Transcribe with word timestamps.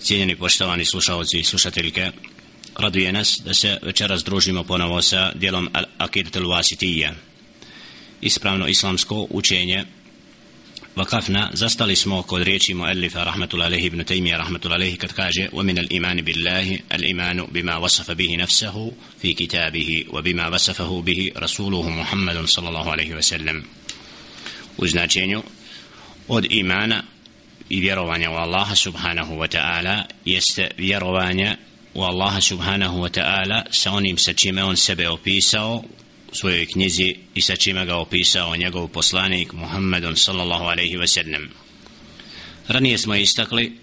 cijenjeni 0.00 0.36
poštovani 0.36 0.84
slušalci 0.84 1.38
i 1.38 1.44
slušateljke 1.44 2.10
raduje 2.76 3.12
nas 3.12 3.40
da 3.44 3.54
se 3.54 3.78
večeras 3.82 4.24
družimo 4.24 4.64
ponovo 4.64 5.02
sa 5.02 5.32
dijelom 5.34 5.68
Akidat 5.98 6.36
al-Wasitija 6.36 7.12
ispravno 8.20 8.68
islamsko 8.68 9.26
učenje. 9.30 9.84
Vakafna 10.96 11.50
zastali 11.52 11.96
smo 11.96 12.22
kod 12.22 12.42
riječi 12.42 12.74
muallifa 12.74 13.24
rahmetul 13.24 13.62
alehi 13.62 13.86
ibn 13.86 14.04
Taymiya 14.04 14.38
rahmetul 14.38 14.72
alehi 14.72 14.96
kad 14.96 15.12
kaže 15.12 15.48
wa 15.52 15.62
min 15.62 15.78
al-iman 15.78 16.22
billahi 16.24 16.80
al-imanu 16.88 17.46
bima 17.52 17.78
wasafa 17.78 18.14
bihi 18.14 18.36
nafsuhu 18.36 18.92
fi 19.20 19.34
kitabihi 19.34 20.06
wa 20.12 20.22
bima 20.22 20.50
wasafahu 20.50 21.02
bihi 21.02 21.32
rasuluhu 21.34 21.90
Muhammadun 21.90 22.46
sallallahu 22.46 22.90
alaihi 22.90 23.14
wa 23.14 23.22
sallam. 23.22 23.62
U 24.78 24.86
značenju 24.86 25.42
od 26.28 26.46
imana 26.50 27.02
i 27.68 27.80
vjerovanja 27.80 28.30
u 28.30 28.34
Allaha 28.34 28.74
subhanahu 28.74 29.34
wa 29.34 29.48
ta'ala 29.48 30.04
jeste 30.24 30.70
vjerovanje 30.76 31.56
u 31.94 32.02
Allaha 32.02 32.40
subhanahu 32.40 32.98
wa 32.98 33.10
ta'ala 33.10 33.62
sa 33.70 33.92
onim 33.92 34.18
sa 34.18 34.32
čime 34.32 34.64
on 34.64 34.76
sebe 34.76 35.08
opisao 35.08 35.82
u 36.32 36.34
svojoj 36.34 36.66
knjizi 36.66 37.16
i 37.34 37.40
sa 37.40 37.56
čime 37.56 37.86
ga 37.86 37.96
opisao 37.96 38.56
njegov 38.56 38.88
poslanik 38.88 39.52
Muhammedun 39.52 40.16
sallallahu 40.16 40.64
alaihi 40.64 40.96
wa 40.96 41.06
sallam. 41.06 41.48
Ranije 42.68 42.98
smo 42.98 43.14
istakli 43.14 43.78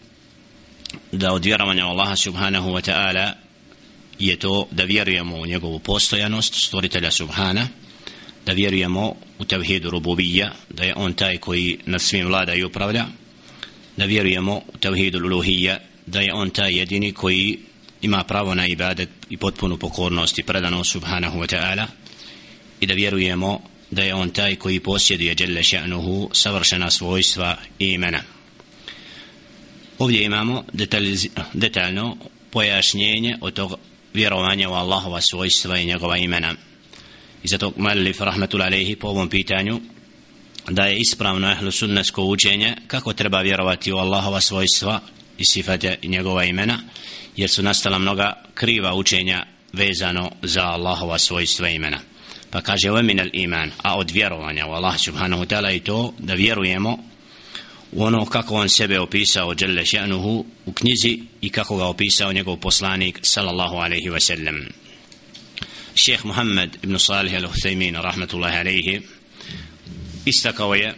da 1.11 1.33
od 1.33 1.45
vjerovanja 1.45 1.85
u 1.85 1.89
Allaha 1.89 2.15
subhanahu 2.15 2.69
wa 2.69 2.91
ta'ala 2.91 3.31
je 4.19 4.39
to 4.39 4.67
da 4.71 4.83
vjerujemo 4.83 5.37
u 5.37 5.45
njegovu 5.45 5.79
postojanost 5.79 6.53
stvoritelja 6.53 7.11
subhana 7.11 7.67
da 8.45 8.53
vjerujemo 8.53 9.15
u 9.39 9.45
tevhidu 9.45 9.89
rububija 9.89 10.51
da 10.69 10.83
je 10.83 10.95
on 10.95 11.13
taj 11.13 11.37
koji 11.37 11.79
nad 11.85 12.01
svim 12.01 12.27
vlada 12.27 12.53
i 12.53 12.63
upravlja 12.63 13.05
da 13.97 14.05
vjerujemo 14.05 14.61
u 14.73 14.77
tevhidu 14.77 15.19
luluhija 15.19 15.79
da 16.05 16.21
je 16.21 16.33
on 16.33 16.49
taj 16.49 16.77
jedini 16.77 17.11
koji 17.13 17.59
ima 18.01 18.23
pravo 18.23 18.55
na 18.55 18.67
ibadet 18.67 19.09
i 19.29 19.37
potpunu 19.37 19.77
pokornost 19.77 20.39
i 20.39 20.43
predanost 20.43 20.91
subhanahu 20.91 21.39
wa 21.39 21.55
ta'ala 21.55 21.85
i 22.79 22.85
da 22.85 22.93
vjerujemo 22.93 23.61
da 23.91 24.03
je 24.03 24.13
on 24.13 24.29
taj 24.29 24.55
koji 24.55 24.79
posjeduje 24.79 25.35
djelle 25.35 25.63
še'nuhu 25.63 26.29
savršena 26.33 26.91
svojstva 26.91 27.57
i 27.79 27.85
imena. 27.85 28.21
Ovdje 29.99 30.23
imamo 30.23 30.63
detaljno 31.53 32.17
pojašnjenje 32.51 33.37
o 33.41 33.51
tog 33.51 33.79
vjerovanja 34.13 34.69
u 34.69 34.73
Allahova 34.73 35.21
svojstva 35.21 35.77
i 35.77 35.85
njegova 35.85 36.17
imena. 36.17 36.53
I 37.43 37.47
zato 37.47 37.71
malif 37.77 38.21
rahmatul 38.21 38.61
alaihi 38.61 38.95
po 38.95 39.07
ovom 39.07 39.29
pitanju 39.29 39.81
da 40.69 40.85
je 40.85 40.97
ispravno 40.97 41.51
ehlu 41.51 41.71
sunnesko 41.71 42.23
učenje 42.23 42.75
kako 42.87 43.13
treba 43.13 43.41
vjerovati 43.41 43.91
u 43.91 43.97
Allahova 43.97 44.41
svojstva 44.41 45.01
i 45.37 45.45
sifate 45.45 45.97
i 46.01 46.07
njegova 46.07 46.43
imena 46.43 46.79
jer 47.35 47.49
su 47.49 47.63
nastala 47.63 47.99
mnoga 47.99 48.43
kriva 48.53 48.93
učenja 48.93 49.45
vezano 49.73 50.31
za 50.41 50.63
Allahova 50.63 51.19
svojstva 51.19 51.69
imena. 51.69 51.99
Pa 52.49 52.61
kaže 52.61 52.91
ovo 52.91 53.01
minel 53.01 53.29
iman 53.33 53.71
a 53.81 53.97
od 53.97 54.11
vjerovanja 54.11 54.67
u 54.67 54.71
Allah 54.71 54.99
subhanahu 54.99 55.45
ta'ala 55.45 55.75
i 55.75 55.79
to 55.79 56.13
da 56.19 56.33
vjerujemo 56.33 56.97
u 57.91 58.03
ono 58.03 58.25
kako 58.25 58.55
on 58.55 58.69
sebe 58.69 58.99
opisao 58.99 59.53
Đelle 59.53 59.85
še'nuhu 59.85 60.45
u 60.65 60.73
knjizi 60.73 61.19
i 61.41 61.49
kako 61.49 61.77
ga 61.77 61.85
opisao 61.85 62.33
njegov 62.33 62.57
poslanik 62.57 63.19
sallallahu 63.21 63.75
alaihi 63.75 64.09
wa 64.09 64.19
sallam. 64.19 64.65
Šeheh 65.95 66.25
Muhammed 66.25 66.77
ibn 66.83 66.99
Salih 66.99 67.33
al-Huthaymin 67.33 68.01
rahmatullahi 68.01 68.57
alaihi 68.57 69.01
istakao 70.25 70.75
je 70.75 70.95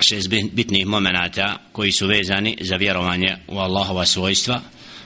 šest 0.00 0.28
bitnih 0.28 0.86
momenata 0.86 1.58
koji 1.72 1.92
su 1.92 2.06
vezani 2.06 2.56
za 2.60 2.76
vjerovanje 2.76 3.36
u 3.48 3.58
Allahova 3.58 4.06
svojstva 4.06 4.60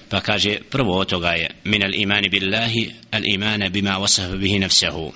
pa 0.09 0.21
kaže 0.21 0.59
prvo 0.71 0.99
od 0.99 1.09
toga 1.09 1.31
je 1.31 1.51
min 1.65 1.85
al 1.85 1.95
imani 1.95 2.29
billahi 2.29 2.91
al 3.11 3.23
imana 3.25 3.69
bima 3.69 3.99
wasaf 3.99 4.37
bihi 4.39 4.59
nafsahu. 4.59 5.13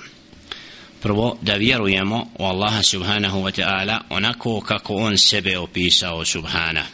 Prvo 1.02 1.38
da 1.42 1.54
vjerujemo 1.54 2.30
u 2.38 2.44
Allaha 2.44 2.82
subhanahu 2.82 3.42
wa 3.42 3.60
ta'ala 3.60 4.00
onako 4.10 4.60
kako 4.60 4.94
on 4.94 5.18
sebe 5.18 5.58
opisao 5.58 6.24
subhana. 6.24 6.84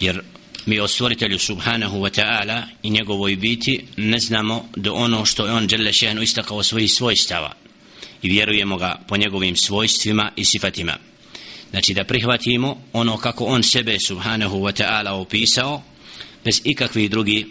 Jer 0.00 0.22
mi 0.66 0.80
o 0.80 0.88
stvoritelju 0.88 1.38
subhanahu 1.38 1.98
wa 1.98 2.20
ta'ala 2.20 2.62
i 2.82 2.90
njegovoj 2.90 3.36
biti 3.36 3.84
ne 3.96 4.18
znamo 4.18 4.68
do 4.76 4.92
ono 4.92 5.24
što 5.24 5.46
je 5.46 5.52
on 5.52 5.68
žele 5.68 5.92
šehnu 5.92 6.22
istakao 6.22 6.62
svojih 6.62 6.92
svojstava 6.92 7.63
i 8.23 8.29
vjerujemo 8.29 8.77
ga 8.77 8.99
po 9.07 9.17
njegovim 9.17 9.55
svojstvima 9.55 10.31
i 10.35 10.45
sifatima 10.45 10.97
znači 11.69 11.93
da 11.93 12.03
prihvatimo 12.03 12.81
ono 12.93 13.17
kako 13.17 13.45
on 13.45 13.63
sebe 13.63 13.97
subhanahu 14.07 14.57
wa 14.57 14.83
ta'ala 14.83 15.09
opisao 15.09 15.81
bez 16.45 16.61
ikakvih 16.63 17.09
drugi 17.09 17.47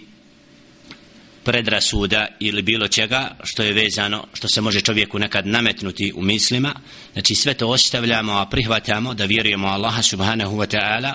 predrasuda 1.45 2.27
ili 2.41 2.63
bilo 2.63 2.89
čega 2.89 3.37
što 3.45 3.63
je 3.63 3.73
vezano 3.73 4.25
što 4.33 4.49
se 4.49 4.61
može 4.61 4.81
čovjeku 4.81 5.19
nekad 5.19 5.47
nametnuti 5.47 6.13
u 6.17 6.23
mislima 6.23 6.75
znači 7.13 7.35
sve 7.35 7.55
to 7.55 7.69
ostavljamo 7.69 8.33
a 8.33 8.47
prihvatamo 8.47 9.15
da 9.15 9.25
vjerujemo 9.25 9.67
Allaha 9.67 10.03
subhanahu 10.03 10.57
wa 10.57 10.77
ta'ala 10.77 11.13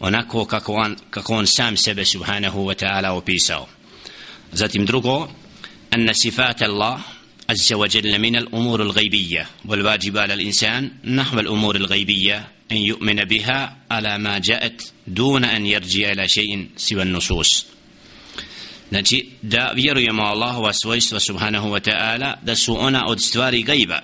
onako 0.00 0.44
kako 0.44 0.72
on, 0.72 0.96
kako 1.10 1.34
on 1.34 1.46
sam 1.46 1.76
sebe 1.76 2.04
subhanahu 2.04 2.64
wa 2.64 2.84
ta'ala 2.84 3.08
opisao 3.08 3.66
zatim 4.52 4.86
drugo 4.86 5.28
أن 5.94 6.12
صفات 6.12 6.62
الله 6.62 7.00
عز 7.50 7.72
وجل 7.72 8.18
من 8.18 8.36
الأمور 8.36 8.82
الغيبية 8.82 9.46
والواجب 9.64 10.18
على 10.18 10.34
الإنسان 10.34 10.90
نحو 11.04 11.40
الأمور 11.40 11.76
الغيبية 11.76 12.48
أن 12.72 12.76
يؤمن 12.76 13.24
بها 13.24 13.76
على 13.90 14.18
ما 14.18 14.38
جاءت 14.38 14.92
دون 15.06 15.44
أن 15.44 15.66
يرجع 15.66 16.12
إلى 16.12 16.28
شيء 16.28 16.68
سوى 16.76 17.02
النصوص 17.02 17.66
Znači, 18.88 19.28
da 19.42 19.72
vjerujemo 19.74 20.22
Allahova 20.22 20.72
svojstva 20.72 21.20
subhanahu 21.20 21.68
wa 21.68 21.80
ta'ala 21.80 22.34
da 22.42 22.56
su 22.56 22.76
ona 22.80 23.06
od 23.06 23.22
stvari 23.22 23.62
gajba 23.62 24.00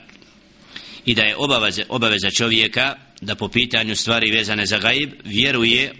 i 1.06 1.15
da 1.15 1.23
je 1.23 1.37
obaveza, 1.37 1.83
obaveza 1.89 2.31
čovjeka 2.31 2.95
da 3.21 3.34
po 3.34 3.49
pitanju 3.49 3.97
stvari 3.97 4.31
vezane 4.31 4.67
za 4.67 4.78
gajb 4.78 5.12
vjeruje 5.25 5.93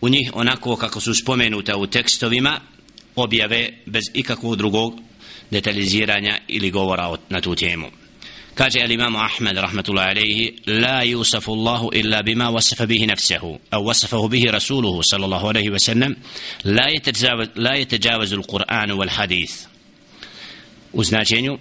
u 0.00 0.08
njih 0.08 0.30
onako 0.34 0.76
kako 0.76 1.00
su 1.00 1.14
spomenuta 1.14 1.76
u 1.76 1.86
tekstovima 1.86 2.60
objave 3.16 3.68
bez 3.86 4.02
ikakvog 4.14 4.56
drugog 4.56 5.00
detaliziranja 5.51 6.37
ili 6.47 6.71
govora 6.71 7.17
na 7.29 7.41
tu 7.41 7.55
temu. 7.55 7.87
Kaže 8.55 8.81
al 8.81 8.91
imam 8.91 9.15
Ahmed 9.15 9.57
rahmatullahi 9.57 10.09
alejhi 10.09 10.55
la 10.65 11.03
yusafu 11.03 11.53
Allah 11.53 11.81
illa 11.93 12.23
bima 12.23 12.49
wasafa 12.49 12.85
bihi 12.85 13.05
nafsuhu 13.05 13.59
aw 13.71 13.83
wasafahu 13.85 14.29
bihi 14.29 14.45
rasuluhu 14.51 15.03
sallallahu 15.03 15.49
alejhi 15.49 15.69
wa 15.69 15.79
sallam 15.79 16.15
la 16.63 16.89
yatajawaz 16.89 17.47
la 17.55 17.77
yatajawaz 17.77 18.33
al-Qur'an 18.33 18.91
wal 18.91 19.09
hadith. 19.09 19.67
U 20.93 21.03
značenju 21.03 21.57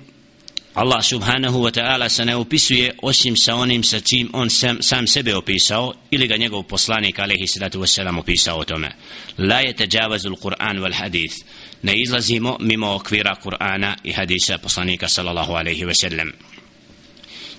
Allah 0.77 1.03
subhanahu 1.03 1.63
wa 1.63 1.71
ta'ala 1.71 2.09
se 2.09 2.25
ne 2.25 2.37
opisuje 2.37 2.93
osim 3.03 3.37
sa 3.37 3.55
onim 3.57 3.85
sa 3.85 4.01
čim 4.01 4.31
on 4.33 4.51
sam, 4.51 4.83
sam 4.83 5.07
sebe 5.07 5.35
opisao 5.35 5.95
ili 6.11 6.29
ga 6.29 6.37
njegov 6.37 6.63
poslanik 6.63 7.19
alaihi 7.19 7.47
salatu 7.47 7.81
wasalam 7.81 8.19
opisao 8.19 8.59
o 8.59 8.65
tome. 8.65 8.91
La 9.39 9.61
je 9.61 9.73
teđavazu 9.73 10.29
l-Qur'an 10.29 10.79
wal 10.81 10.95
hadith. 10.95 11.45
Ne 11.87 11.95
izlazimo 12.03 12.57
mimo 12.61 12.95
okvira 12.95 13.35
Kur'ana 13.43 13.97
i 14.05 14.13
hadisa 14.13 14.59
poslanika 14.59 15.09
sallallahu 15.09 15.53
alaihi 15.61 15.85
wa 15.85 15.95
sallam 15.95 16.33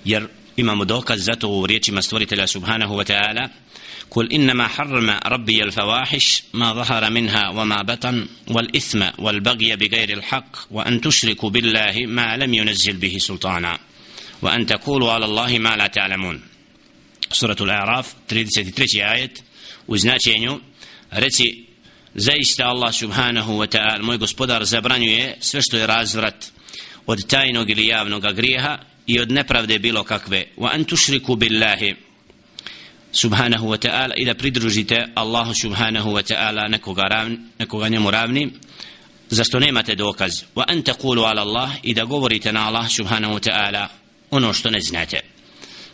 jer 0.06 0.27
imamo 0.57 0.85
dokaz 0.85 1.19
za 1.25 1.35
to 1.35 1.50
u 1.50 1.68
riječima 1.68 2.01
stvoritelja 2.01 2.47
subhanahu 2.47 2.95
wa 2.95 3.06
ta'ala 3.06 3.50
قل 4.09 4.33
إنما 4.33 4.68
حرم 4.68 5.09
ربي 5.25 5.63
الفواحش 5.63 6.44
ما 6.53 6.74
ظهر 6.74 7.09
منها 7.09 7.50
وما 7.50 7.81
بطن 7.81 8.27
والإثم 8.47 9.01
والبغي 9.19 9.75
بغير 9.75 10.09
الحق 10.18 10.57
وأن 10.71 11.01
تشركوا 11.01 11.50
بالله 11.50 12.06
ما 12.07 12.38
لم 12.38 12.53
ينزل 12.53 12.94
به 12.94 13.18
سلطانا 13.19 13.80
وأن 14.41 14.65
تقولوا 14.65 15.12
على 15.12 15.25
الله 15.25 15.59
ما 15.59 15.75
لا 15.75 15.88
تعلمون 15.88 16.41
سورة 17.31 17.57
الأعراف 17.62 18.15
33 18.30 19.01
آية 19.01 19.33
وزناتينيو 19.88 20.62
رتي 21.13 21.67
zaista 22.18 22.66
Allah 22.66 22.94
subhanahu 22.94 23.62
wa 23.62 23.68
ta'ala 23.69 24.02
moj 24.02 24.18
gospodar 24.18 24.66
zabranjuje 24.66 25.38
sve 25.40 25.62
što 25.62 25.78
je 25.78 25.88
razvrat 25.88 26.52
od 27.06 27.28
tajnog 27.28 27.69
ili 27.69 27.88
javnog 27.88 28.34
grijeha 28.34 28.78
i 29.08 29.19
od 29.19 29.31
nepravde 29.31 29.80
bilo 29.80 30.04
kakve. 30.04 30.46
Wa 30.58 30.69
an 30.74 30.84
tushriku 30.84 31.36
billahi 31.36 31.96
subhanahu 33.12 33.68
wa 33.68 33.78
ta'ala 33.78 34.14
i 34.18 34.25
da 34.25 34.34
pridružite 34.34 35.06
Allahu 35.16 35.54
subhanahu 35.54 36.10
wa 36.10 36.34
ta'ala 36.34 36.69
nekoga, 36.69 37.04
ravni, 37.04 37.38
nekoga 37.60 37.90
njemu 37.90 38.12
ravni 38.12 38.52
zašto 39.30 39.60
nemate 39.60 39.96
dokaz. 39.96 40.44
Wa 40.56 40.64
an 40.68 40.84
taqulu 40.84 41.24
ala 41.24 41.42
Allah 41.42 41.72
i 41.84 41.94
da 41.94 42.06
govorite 42.06 42.52
na 42.52 42.68
Allah 42.68 42.90
subhanahu 42.90 43.34
wa 43.34 43.50
ta'ala 43.50 43.88
ono 44.31 44.54
što 44.54 44.69
ne 44.69 44.80
znate. 44.80 45.19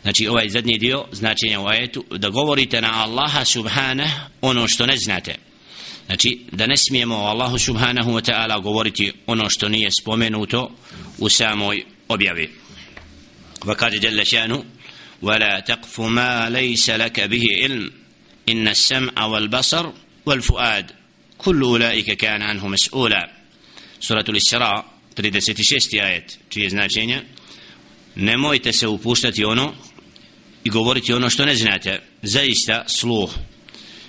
Znači 0.02 0.28
ovaj 0.28 0.50
zadnji 0.50 0.78
dio 0.78 1.06
značenja 1.12 1.60
u 1.60 1.68
ajetu 1.68 2.06
da 2.18 2.30
govorite 2.30 2.82
na 2.82 3.04
Allaha 3.04 3.46
subhanahu 3.46 4.20
ono 4.42 4.68
što 4.68 4.86
ne 4.86 4.98
znate 4.98 5.36
znači 6.07 6.41
da 6.53 6.67
ne 6.67 6.77
smijemo 6.77 7.17
o 7.17 7.27
Allahu 7.27 7.59
subhanahu 7.59 8.11
wa 8.11 8.31
ta'ala 8.31 8.63
govoriti 8.63 9.13
ono 9.27 9.51
što 9.51 9.69
nije 9.69 9.91
spomenuto 10.01 10.71
u 11.19 11.29
samoj 11.29 11.85
objavi 12.09 12.51
va 13.65 13.75
kaže 13.75 13.99
jalla 14.03 14.25
šanu 14.25 14.65
ولا 15.23 15.61
تقف 15.61 16.01
ما 16.01 16.51
ليس 16.51 16.91
لك 16.91 17.21
به 17.21 17.45
علم 17.63 17.91
إن 18.49 18.69
السمع 18.69 19.25
والبصر 19.25 19.93
والفؤاد 20.27 20.91
كل 21.39 21.63
أولئك 21.63 22.13
كان 22.13 22.43
عنه 22.43 22.69
مسؤولا 22.69 23.33
سورة 24.01 24.25
الإسراء 24.29 24.85
36. 25.21 25.95
آيات 25.95 26.33
čije 26.51 26.71
značenje 26.71 27.23
nemojte 28.15 28.73
se 28.73 28.89
upuštati 28.89 29.45
ono 29.45 29.75
i 30.65 30.71
govoriti 30.71 31.13
ono 31.13 31.31
što 31.31 31.45
ne 31.45 31.57
znate 31.57 32.03
zaista 32.23 32.85
sluh 32.89 33.31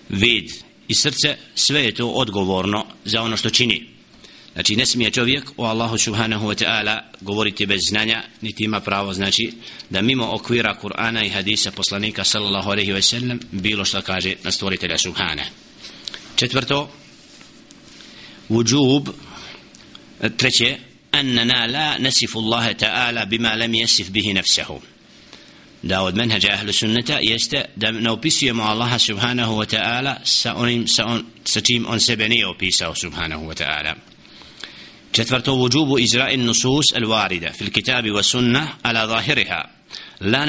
vid 0.10 0.52
i 0.88 0.96
srce 0.96 1.38
sve 1.56 1.84
je 1.84 1.94
to 1.94 2.08
odgovorno 2.08 2.86
za 3.06 3.22
ono 3.22 3.38
što 3.38 3.50
čini 3.50 3.88
znači 4.54 4.76
ne 4.76 4.86
smije 4.86 5.12
čovjek 5.12 5.52
o 5.58 5.66
Allahu 5.66 5.98
subhanahu 5.98 6.48
wa 6.48 6.64
ta'ala 6.66 7.00
govoriti 7.22 7.66
bez 7.66 7.80
znanja 7.90 8.24
niti 8.42 8.64
ima 8.64 8.80
pravo 8.80 9.14
znači 9.14 9.52
da 9.90 10.02
mimo 10.02 10.34
okvira 10.34 10.78
Kur'ana 10.82 11.26
i 11.26 11.30
hadisa 11.30 11.72
poslanika 11.72 12.24
sallallahu 12.24 12.70
alaihi 12.70 12.92
wa 12.92 13.02
sallam 13.02 13.40
bilo 13.52 13.86
što 13.86 14.02
kaže 14.02 14.36
na 14.44 14.52
stvoritelja 14.52 14.98
subhana 14.98 15.44
četvrto 16.36 16.90
وجوب 18.50 19.10
treće 20.38 20.78
أننا 21.16 21.68
لا 21.68 21.98
نصف 21.98 22.38
الله 22.38 22.72
تعالى 22.72 23.26
بما 23.26 23.56
لم 23.56 23.74
يصف 23.74 24.10
به 24.10 24.34
نفسه 24.34 24.80
da 25.85 26.03
od 26.03 26.17
menheđa 26.17 26.49
ahlu 26.53 26.73
sunneta 26.73 27.19
jeste 27.23 27.65
da 27.77 27.91
ne 27.91 28.11
opisujemo 28.11 28.63
Allaha 28.63 28.99
subhanahu 28.99 29.53
wa 29.53 29.77
ta'ala 29.77 30.15
sa 30.25 30.55
onim 30.55 30.89
sa, 30.89 31.07
on, 31.07 31.25
sa 31.45 31.61
čim 31.61 31.87
on 31.89 32.01
sebe 32.01 32.29
nije 32.29 32.47
opisao 32.47 32.95
subhanahu 32.95 33.45
wa 33.45 33.65
ta'ala 33.65 33.95
četvrto 35.13 35.55
vujubu 35.55 35.99
izra'in 35.99 36.45
nusus 36.45 36.93
al 36.95 37.03
warida 37.03 37.53
fil 37.53 37.71
kitabi 37.71 38.11
wa 38.11 38.23
sunna 38.23 38.69
ala 38.83 39.07
zahiriha 39.07 39.63
la 40.21 40.47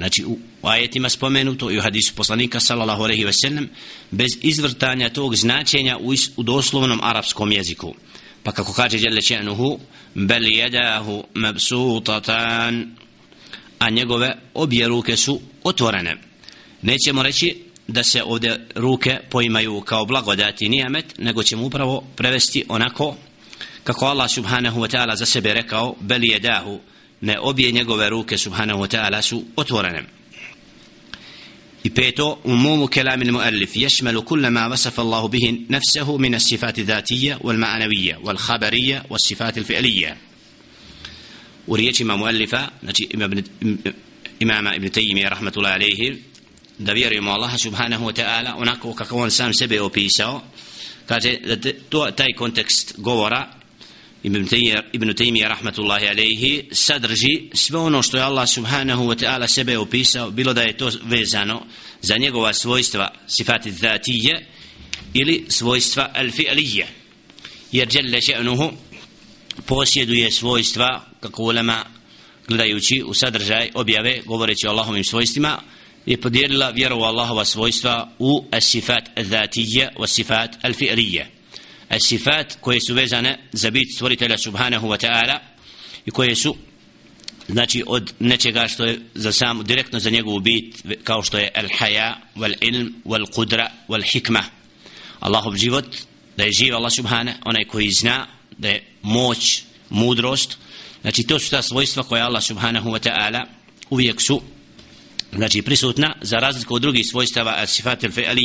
znači 0.00 0.24
u 0.24 0.38
ajetima 0.62 1.08
spomenuto 1.08 1.70
i 1.70 1.78
u 1.78 1.82
hadisu 1.82 2.14
poslanika 2.14 2.60
sallallahu 2.60 3.02
alejhi 3.02 3.24
ve 3.24 3.32
sellem 3.32 3.68
bez 4.10 4.28
izvrtanja 4.42 5.08
tog 5.08 5.36
značenja 5.36 5.98
u, 5.98 6.14
u 6.36 6.42
doslovnom 6.42 7.00
arapskom 7.02 7.52
jeziku. 7.52 7.94
Pa 8.42 8.52
kako 8.52 8.72
kaže 8.72 8.98
dželle 8.98 9.20
še'nuhu 9.20 9.78
bel 10.14 10.42
yadahu 10.42 11.22
mabsutatan 11.34 12.96
a 13.78 13.90
njegove 13.90 14.38
obje 14.54 14.88
ruke 14.88 15.16
su 15.16 15.40
otvorene. 15.64 16.16
Nećemo 16.82 17.22
reći 17.22 17.56
da 17.88 18.02
se 18.02 18.22
ovdje 18.22 18.66
ruke 18.74 19.18
poimaju 19.30 19.80
kao 19.80 20.04
blagodati 20.04 20.68
nijamet 20.68 21.18
nego 21.18 21.42
ćemo 21.42 21.64
upravo 21.64 22.04
prevesti 22.16 22.64
onako 22.68 23.16
kako 23.84 24.06
Allah 24.06 24.30
subhanahu 24.30 24.80
wa 24.80 24.96
ta'ala 24.96 25.16
za 25.16 25.26
sebe 25.26 25.54
rekao 25.54 25.94
bel 26.00 26.20
yadahu 26.20 26.78
ne 27.20 27.38
obje 27.40 27.72
njegove 27.72 28.08
ruke 28.08 28.38
subhanahu 28.38 28.80
wa 28.80 28.88
ta'ala 28.88 29.22
su 29.22 29.44
otvorene 29.56 30.20
I 31.82 31.90
peto, 31.90 32.40
umumu 32.44 32.88
kelami 32.88 33.24
il-muallif 33.24 33.76
ješmelu 33.76 34.22
kulle 34.22 34.50
ma 34.50 34.68
vasafa 34.68 35.02
Allahu 35.02 35.28
bihi 35.28 35.66
nafsahu 35.68 36.18
min 36.18 36.34
as-sifati 36.34 36.84
dhatiyya 36.84 37.38
wal 37.40 37.56
ma'nawiyya 37.56 38.20
wal 38.20 38.36
khabariyya 38.36 39.08
was 39.08 39.24
sifati 39.24 39.60
al-fi'liyya. 39.60 40.16
U 41.66 41.76
riječima 41.76 42.16
muallifa, 42.16 42.68
znači 42.82 43.08
imama 44.40 44.74
Ibn 44.74 44.88
Taymiyya 44.90 45.28
rahmatullahi 45.30 45.74
alayhi, 45.74 46.22
da 46.78 46.92
vjerujemo 46.92 47.32
Allaha 47.32 47.58
subhanahu 47.58 48.06
wa 48.06 48.12
ta'ala 48.12 48.56
onako 48.56 48.94
kako 48.94 49.16
on 49.16 49.30
sam 49.30 49.54
sebe 49.54 49.80
opisao, 49.80 50.42
kaže 51.06 51.36
da 51.36 51.72
to, 51.88 52.10
taj 52.10 52.32
kontekst 52.36 52.94
govora 52.98 53.59
Ibn 54.22 54.46
Taymiyyah 54.46 54.82
Ibn 54.92 55.14
Taymiyyah 55.14 55.48
rahmetullahi 55.48 56.08
alejhi 56.08 56.68
sadrži 56.72 57.50
sve 57.52 57.78
ono 57.78 58.02
što 58.02 58.16
je 58.16 58.22
Allah 58.22 58.48
subhanahu 58.48 59.04
wa 59.04 59.16
ta'ala 59.16 59.46
sebe 59.46 59.78
opisao 59.78 60.30
bilo 60.30 60.52
da 60.52 60.62
je 60.62 60.76
to 60.76 60.90
vezano 61.02 61.66
za 62.02 62.16
njegova 62.16 62.52
svojstva 62.52 63.12
sifati 63.26 63.72
zatije 63.72 64.46
ili 65.14 65.44
svojstva 65.48 66.12
al-fi'lije. 66.14 66.86
Jer 67.72 67.88
jalla 67.92 68.18
še'nuhu 68.18 68.72
posjeduje 69.66 70.30
svojstva 70.30 71.06
kako 71.20 71.42
ulema 71.42 71.84
gledajući 72.48 73.02
u 73.06 73.14
sadržaj 73.14 73.70
objave 73.74 74.22
govoreći 74.26 74.66
o 74.66 74.70
Allahovim 74.70 75.04
svojstvima 75.04 75.60
je 76.06 76.20
podijelila 76.20 76.70
vjeru 76.70 76.96
u 76.96 77.02
Allahova 77.02 77.44
svojstva 77.44 78.12
u 78.18 78.44
as-sifat 78.50 79.02
zatije 79.16 79.90
wa 79.98 80.06
sifat 80.06 80.50
al-fi'lije 80.62 81.39
sifat 81.98 82.56
koje 82.60 82.80
su 82.80 82.94
vezane 82.94 83.38
za 83.52 83.70
bit 83.70 83.94
stvoritelja 83.94 84.38
subhanahu 84.38 84.88
wa 84.88 85.06
ta'ala 85.06 85.38
i 86.06 86.10
koje 86.10 86.34
su 86.34 86.56
znači 87.48 87.82
od 87.86 88.12
nečega 88.18 88.68
što 88.68 88.84
je 88.84 89.00
za 89.14 89.32
sam 89.32 89.64
direktno 89.64 90.00
za 90.00 90.10
njegovu 90.10 90.40
bit 90.40 90.82
kao 91.04 91.22
što 91.22 91.38
je 91.38 91.50
al 91.54 91.68
haya 91.78 92.14
wal 92.36 92.54
ilm 92.60 92.94
wal 93.04 93.26
qudra 93.34 93.68
wal 93.88 94.12
hikma 94.12 94.44
Allahov 95.20 95.56
život 95.56 95.96
da 96.36 96.44
je 96.44 96.52
živ 96.52 96.74
Allah 96.74 96.92
subhana 96.92 97.34
onaj 97.44 97.64
koji 97.64 97.90
zna 97.90 98.26
da 98.58 98.68
je 98.68 98.84
moć 99.02 99.62
mudrost. 99.90 100.58
Znači 101.00 101.22
to 101.22 101.38
su 101.38 101.50
ta 101.50 101.62
svojstva 101.62 102.02
koje 102.02 102.22
Allah 102.22 102.42
subhanahu 102.42 102.90
wa 102.90 103.08
ta'ala 103.08 103.44
uvijek 103.90 104.20
su 104.20 104.42
znači 105.32 105.62
prisutna 105.62 106.14
za 106.22 106.36
razliku 106.36 106.74
od 106.74 106.82
drugih 106.82 107.06
svojstava 107.06 107.54
al 107.58 107.66
sifat 107.66 108.04
al 108.04 108.38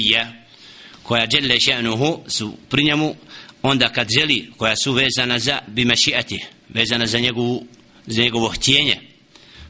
koja 1.07 1.25
djelle 1.25 1.55
še'nuhu 1.55 2.19
su 2.27 2.53
pri 2.69 2.83
njemu 2.83 3.15
onda 3.61 3.89
kad 3.89 4.09
želi 4.19 4.51
koja 4.57 4.75
su 4.83 4.93
vezana 4.93 5.39
za 5.39 5.59
bimašiati 5.67 6.45
vezana 6.69 7.07
za 7.07 7.19
njegovu 7.19 7.65
za 8.07 8.21
njegovo 8.21 8.49
htjenje. 8.49 8.99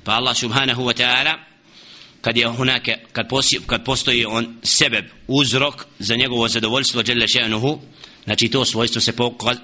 Pa 0.04 0.12
Allah 0.12 0.38
subhanahu 0.38 0.84
wa 0.84 1.04
ta'ala 1.04 1.34
kad 2.22 2.38
je 2.38 2.48
hunake 2.48 2.98
kad, 3.12 3.30
posi, 3.30 3.60
kad 3.68 3.84
postoji 3.86 4.25
on 4.25 4.58
sebeb 4.63 5.06
uzrok 5.27 5.86
za 6.00 6.15
njegovo 6.15 6.48
zadovoljstvo 6.48 7.04
dželle 7.04 7.27
še'nuhu 7.27 7.80
znači 8.24 8.50
to 8.50 8.65
svojstvo 8.65 9.01
se 9.01 9.13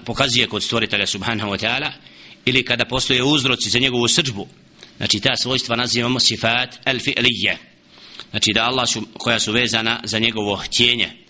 pokazuje 0.04 0.46
kod 0.46 0.62
stvoritelja 0.62 1.06
subhanahu 1.06 1.50
wa 1.50 1.66
ta'ala 1.66 1.90
ili 2.44 2.64
kada 2.64 2.84
postoje 2.84 3.22
uzroci 3.22 3.70
za 3.70 3.78
njegovu 3.78 4.08
srđbu 4.08 4.46
znači 4.96 5.20
ta 5.20 5.36
svojstva 5.36 5.76
nazivamo 5.76 6.20
sifat 6.20 6.78
al-fi'lije 6.84 7.56
znači 8.30 8.52
da 8.54 8.64
Allah 8.64 8.88
su, 8.88 9.02
koja 9.18 9.40
su 9.40 9.52
vezana 9.52 10.00
za 10.04 10.18
njegovo 10.18 10.56
htjenje 10.56 11.21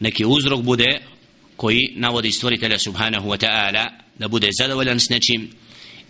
neki 0.00 0.24
uzrok 0.24 0.62
bude 0.62 1.00
koji 1.56 1.92
navodi 1.96 2.32
stvoritelja 2.32 2.78
subhanahu 2.78 3.28
wa 3.28 3.46
ta'ala 3.46 3.90
da 4.18 4.28
bude 4.28 4.48
zadovoljan 4.60 5.00
s 5.00 5.08
nečim 5.08 5.50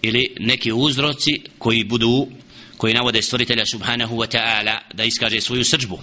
ili 0.02 0.34
neki 0.40 0.72
uzroci 0.72 1.40
koji 1.58 1.84
budu 1.84 2.26
koji 2.76 2.94
navode 2.94 3.22
stvoritelja 3.22 3.66
subhanahu 3.66 4.16
wa 4.16 4.26
ta'ala 4.26 4.78
da 4.94 5.04
iskaže 5.04 5.40
svoju 5.40 5.64
srđbu. 5.64 5.98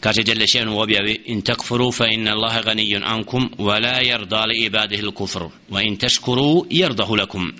Kaže 0.00 0.22
Jelle 0.26 0.46
še'nu 0.46 0.74
u 0.74 0.80
objavi 0.80 1.22
in 1.26 1.42
takfuru 1.42 1.92
fa 1.92 2.06
inna 2.06 2.32
Allaha 2.32 2.62
ganijun 2.62 3.04
ankum 3.04 3.50
wa 3.58 3.82
la 3.82 4.02
yarda 4.02 4.46
li 4.46 4.64
ibadihi 4.64 5.02
l-kufru 5.02 5.50
wa 5.70 5.86
in 5.86 5.96
tashkuru 5.96 6.66
yardahu 6.70 7.16
lakum. 7.16 7.52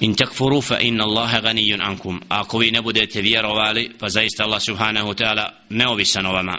In 0.00 0.14
takfuru 0.14 0.62
fa 0.62 0.80
inna 0.80 1.04
Allaha 1.04 1.40
ganijun 1.40 1.80
ankum. 1.80 2.20
Ako 2.28 2.58
vi 2.58 2.70
ne 2.70 2.82
budete 2.82 3.22
vjerovali 3.22 3.90
pa 3.98 4.08
zaista 4.08 4.44
Allah 4.44 4.60
subhanahu 4.60 5.08
wa 5.08 5.14
ta'ala 5.14 5.52
neovisan 5.70 6.26
o 6.26 6.32
vama. 6.32 6.58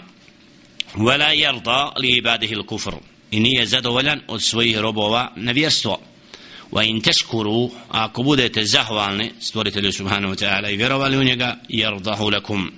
ولا 0.97 1.31
يرضى 1.31 1.91
لعباده 1.99 2.51
الكفر 2.51 2.99
إني 3.33 3.53
يزدولا 3.55 4.21
od 4.27 4.41
svojih 4.41 4.79
robova 4.79 5.31
nevjerstvo 5.35 5.97
وإن 6.71 7.01
تشكروا 7.01 7.69
ako 7.91 8.23
budete 8.23 8.65
zahvalni 8.65 9.31
stvoritelju 9.39 9.91
subhanahu 9.91 10.33
wa 10.33 10.37
ta'ala 10.37 10.69
i 10.69 10.77
vjerovali 10.77 11.17
u 11.17 11.23
njega 11.23 11.57
yardahu 11.69 12.33
lakum 12.33 12.71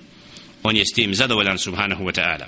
on 0.62 0.76
je 0.76 0.86
s 0.86 0.92
tim 0.92 1.14
zadovoljan 1.14 1.58
subhanahu 1.58 2.04
wa 2.04 2.20
ta'ala 2.20 2.46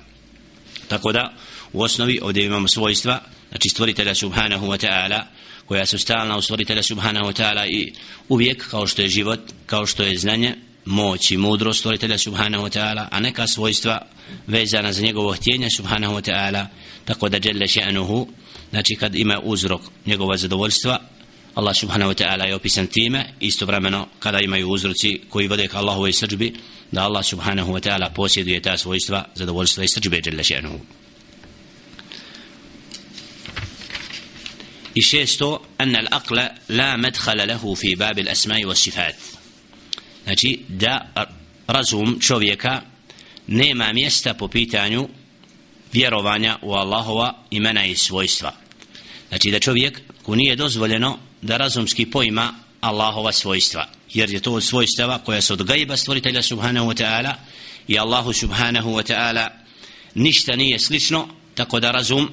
tako 0.89 1.13
da 1.13 1.33
u 1.73 1.83
osnovi 1.83 2.19
ovdje 2.23 2.45
imamo 2.45 2.69
svojstva 2.69 3.21
znači 3.49 3.69
stvoritelja 3.69 4.15
subhanahu 4.15 4.67
wa 4.67 4.87
ta'ala 4.87 5.23
koja 5.67 5.87
su 5.87 5.99
stalna 5.99 6.37
u 6.37 6.43
stvoritelja 6.43 6.83
subhanahu 6.83 7.27
wa 7.27 7.43
ta'ala 7.43 7.67
i 7.69 7.93
uvijek 8.29 8.71
kao 8.71 8.87
što 8.87 9.03
je 9.03 9.09
život 9.09 9.41
kao 9.67 9.87
što 9.87 10.03
je 10.03 10.19
znanje 10.19 10.55
moć 10.86 11.32
i 11.32 11.38
mudrost 11.38 11.80
stvoritelja 11.80 12.18
subhanahu 12.18 12.64
wa 12.64 12.80
ta'ala 12.80 13.08
a 13.12 13.20
neka 13.20 13.48
svojstva 13.48 14.02
vezana 14.48 14.94
za 14.94 15.02
njegovo 15.02 15.34
htjenje 15.34 15.70
subhanahu 15.70 16.14
wa 16.14 16.32
ta'ala. 16.32 16.66
Tako 17.06 17.30
da 17.30 17.40
djelle 17.40 17.68
še'nuhu 17.68 18.28
znači 18.70 18.96
kad 18.96 19.16
ima 19.16 19.40
uzrok 19.44 19.82
njegova 20.06 20.38
zadovoljstva 20.38 21.00
Allah 21.56 21.76
subhanahu 21.76 22.12
wa 22.12 22.24
ta'ala 22.24 22.48
je 22.48 22.56
opisan 22.56 22.88
time 22.88 23.26
istovremeno 23.40 24.08
kada 24.20 24.40
imaju 24.40 24.70
uzroci 24.70 25.22
koji 25.30 25.48
vode 25.48 25.68
ka 25.68 25.78
Allahovoj 25.78 26.14
srđbi 26.14 26.54
da 26.92 27.04
Allah 27.04 27.26
subhanahu 27.26 27.74
wa 27.74 27.80
ta'ala 27.80 28.14
posjeduje 28.14 28.62
ta 28.62 28.78
svojstva 28.78 29.26
zadovoljstva 29.36 29.84
i 29.84 29.88
srđbe 29.88 30.22
jalla 30.26 30.44
še'nuhu. 30.44 30.80
I 34.96 35.02
šesto 35.02 35.64
anna 35.78 36.00
al-aqla 36.00 36.50
la 36.70 36.98
madkhala 36.98 37.46
lahu 37.46 37.76
fi 37.76 37.96
bab 37.96 38.18
al-asma'i 38.18 38.66
wa 38.66 38.76
sifat 38.76 39.35
znači 40.26 40.60
da 40.68 41.14
razum 41.68 42.20
čovjeka 42.20 42.82
nema 43.48 43.94
mjesta 43.94 44.34
po 44.34 44.48
pitanju 44.48 45.08
vjerovanja 45.94 46.58
u 46.62 46.74
Allahova 46.74 47.34
imena 47.52 47.86
i 47.86 47.96
svojstva. 47.96 48.54
Znači 49.30 49.52
da 49.52 49.60
čovjek 49.60 50.02
ko 50.24 50.36
nije 50.36 50.56
dozvoljeno 50.56 51.18
da 51.42 51.58
razumski 51.58 52.06
pojma 52.06 52.54
Allahova 52.82 53.32
svojstva 53.32 53.88
jer 54.14 54.30
je 54.30 54.40
to 54.40 54.54
od 54.54 54.64
svojstava 54.64 55.18
koja 55.18 55.42
su 55.42 55.54
od 55.54 55.64
gajba 55.64 55.98
stvoritelja 55.98 56.42
subhanahu 56.42 56.88
wa 56.88 57.04
ta'ala 57.04 57.34
i 57.88 58.00
Allahu 58.00 58.34
subhanahu 58.34 58.90
wa 58.90 59.14
ta'ala 59.14 59.50
ništa 60.16 60.56
nije 60.56 60.80
slično 60.80 61.28
tako 61.56 61.80
da 61.80 61.92
razum 61.92 62.30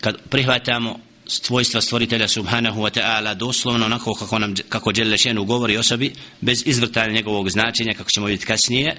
kad 0.00 0.28
prihvatamo 0.28 0.98
svojstva 1.26 1.80
stvoritelja 1.80 2.28
subhanahu 2.28 2.80
wa 2.80 3.00
ta'ala 3.00 3.34
doslovno 3.34 3.86
onako 3.86 4.14
kako 4.14 4.38
nam 4.38 4.54
kako 4.68 4.92
Đelešenu 4.92 5.44
govori 5.44 5.76
osobi 5.76 6.12
bez 6.40 6.62
izvrtanja 6.66 7.12
njegovog 7.12 7.50
značenja 7.50 7.92
kako 7.92 8.10
ćemo 8.10 8.26
vidjeti 8.26 8.46
kasnije. 8.46 8.96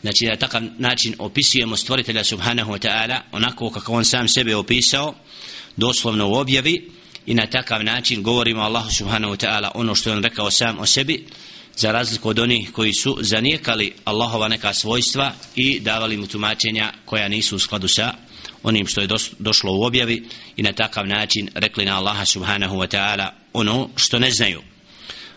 Znači 0.00 0.26
na 0.26 0.36
takav 0.36 0.62
način 0.78 1.14
opisujemo 1.18 1.76
stvoritelja 1.76 2.24
subhanahu 2.24 2.72
wa 2.72 2.88
ta'ala 2.88 3.20
onako 3.32 3.70
kako 3.70 3.92
on 3.92 4.04
sam 4.04 4.28
sebe 4.28 4.56
opisao 4.56 5.14
doslovno 5.76 6.28
u 6.28 6.34
objavi 6.34 6.90
i 7.26 7.34
na 7.34 7.46
takav 7.46 7.84
način 7.84 8.22
govorimo 8.22 8.62
Allahu 8.62 8.90
subhanahu 8.90 9.34
wa 9.34 9.46
ta'ala 9.46 9.70
ono 9.74 9.94
što 9.94 10.10
je 10.10 10.16
on 10.16 10.22
rekao 10.22 10.50
sam 10.50 10.78
o 10.78 10.86
sebi 10.86 11.26
za 11.76 11.92
razliku 11.92 12.28
od 12.28 12.38
onih 12.38 12.72
koji 12.72 12.92
su 12.92 13.18
zanijekali 13.20 13.92
Allahova 14.04 14.48
neka 14.48 14.74
svojstva 14.74 15.32
i 15.56 15.80
davali 15.80 16.16
mu 16.16 16.26
tumačenja 16.26 16.92
koja 17.04 17.28
nisu 17.28 17.56
u 17.56 17.58
skladu 17.58 17.88
sa 17.88 18.14
onim 18.62 18.86
što 18.86 19.00
je 19.00 19.08
došlo 19.38 19.72
u 19.72 19.82
objavi 19.82 20.28
i 20.56 20.62
na 20.62 20.72
takav 20.72 21.06
način 21.06 21.48
rekli 21.54 21.84
na 21.84 21.98
Allaha 21.98 22.24
subhanahu 22.24 22.76
wa 22.76 22.96
ta'ala 22.96 23.30
ono 23.52 23.88
što 23.96 24.18
ne 24.18 24.30
znaju. 24.30 24.62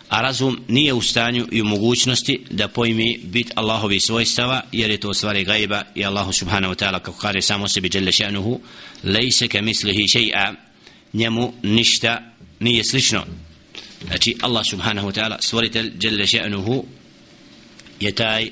A 0.09 0.21
razum 0.21 0.59
nije 0.67 0.93
u 0.93 1.01
stanju 1.01 1.47
i 1.51 1.61
u 1.61 1.65
mogućnosti 1.65 2.41
da 2.49 2.67
pojmi 2.67 3.19
bit 3.23 3.51
Allahovi 3.55 3.99
svojstava 3.99 4.61
jer 4.71 4.91
je 4.91 4.99
to 4.99 5.13
stvari 5.13 5.43
gajba 5.43 5.83
i 5.95 6.05
Allahu 6.05 6.33
subhanahu 6.33 6.73
wa 6.73 6.85
ta'ala 6.85 6.99
kako 6.99 7.17
kaže 7.17 7.41
samo 7.41 7.67
sebi 7.67 7.89
jelle 7.93 8.11
še'nuhu 8.11 8.59
lejse 9.03 9.47
ke 9.47 9.61
mislihi 9.61 10.03
še'a 10.03 10.53
njemu 11.13 11.53
ništa 11.63 12.21
nije 12.59 12.83
slično. 12.83 13.25
Znači 14.07 14.35
Allah 14.41 14.65
subhanahu 14.69 15.07
wa 15.07 15.21
ta'ala 15.21 15.37
stvoritelj 15.39 15.91
dželle 15.97 16.25
še'nuhu 16.25 16.83
je 17.99 18.11
taj 18.11 18.49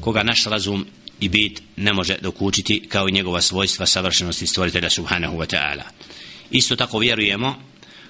koga 0.00 0.22
naš 0.22 0.44
razum 0.44 0.86
i 1.23 1.29
bit 1.29 1.61
ne 1.75 1.93
može 1.93 2.17
dokučiti 2.21 2.85
kao 2.89 3.09
i 3.09 3.11
njegova 3.11 3.41
svojstva 3.41 3.85
savršenosti 3.85 4.47
stvoritelja 4.47 4.89
subhanahu 4.89 5.37
wa 5.37 5.55
ta'ala 5.55 5.83
isto 6.51 6.75
tako 6.75 6.99
vjerujemo 6.99 7.69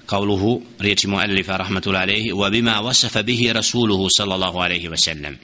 قوله 0.09 0.61
ريتش 0.81 1.05
مؤلف 1.05 1.49
رحمة 1.49 1.83
الله 1.87 1.99
عليه 1.99 2.33
وبما 2.33 2.79
وصف 2.79 3.17
به 3.17 3.51
رسوله 3.51 4.07
صلى 4.09 4.35
الله 4.35 4.63
عليه 4.63 4.89
وسلم 4.89 5.37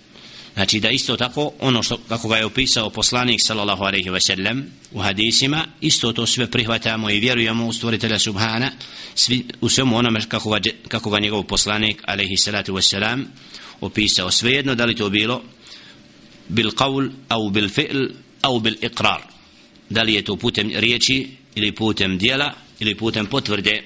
Znači 0.56 0.80
da 0.80 0.90
isto 0.90 1.18
tako 1.18 1.52
ono 1.60 1.84
što 1.84 1.98
kako 2.10 2.28
ga 2.28 2.38
je 2.38 2.46
opisao 2.46 2.90
poslanik 2.90 3.42
sallallahu 3.42 3.84
alejhi 3.84 4.10
ve 4.10 4.22
sellem 4.22 4.72
u 4.92 5.00
hadisima 5.00 5.66
isto 5.82 6.14
to 6.14 6.26
sve 6.26 6.52
prihvatamo 6.52 7.10
i 7.10 7.20
vjerujemo 7.20 7.68
u 7.68 7.74
stvoritelja 7.74 8.20
subhana 8.20 8.72
svi 9.16 9.46
u 9.62 9.70
svemu 9.70 9.98
onome 9.98 10.20
kako 10.28 10.50
ga, 10.50 10.60
kako 10.88 11.10
ga 11.10 11.20
njegov 11.20 11.44
poslanik 11.44 12.02
alejhi 12.06 12.38
salatu 12.38 12.74
ve 12.74 12.82
selam 12.82 13.26
opisao 13.82 14.32
svejedno 14.32 14.76
da 14.76 14.86
li 14.86 14.96
to 14.96 15.10
bilo 15.10 15.44
bil 16.51 16.71
qaul 16.75 17.11
au 17.29 17.51
bil 17.51 17.69
fi'l 17.69 18.11
au 18.43 18.61
bil 18.61 18.77
iqrar. 18.83 19.23
Da 19.91 20.03
li 20.03 20.15
je 20.15 20.23
to 20.23 20.37
putem 20.37 20.71
riječi 20.75 21.29
ili 21.55 21.73
putem 21.73 22.19
djela 22.19 22.55
ili 22.81 22.95
putem 22.95 23.27
potvrde? 23.27 23.83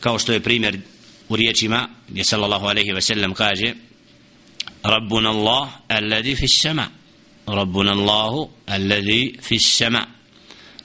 Kao 0.00 0.18
što 0.18 0.32
je 0.32 0.42
primjer 0.42 0.80
u 1.28 1.36
riječima 1.36 1.88
gdje 2.08 2.24
sallallahu 2.24 2.66
alaihi 2.66 2.92
ve 2.92 3.00
sellem 3.00 3.34
kaže 3.34 3.74
Rabbuna 4.82 5.30
Allah 5.30 5.68
alladhi 5.88 6.36
fi 6.36 6.48
sama. 6.48 6.88
Rabbuna 7.46 7.92
Allahu 7.92 8.50
alladhi 8.66 9.38
fi 9.42 9.58
sama. 9.58 10.06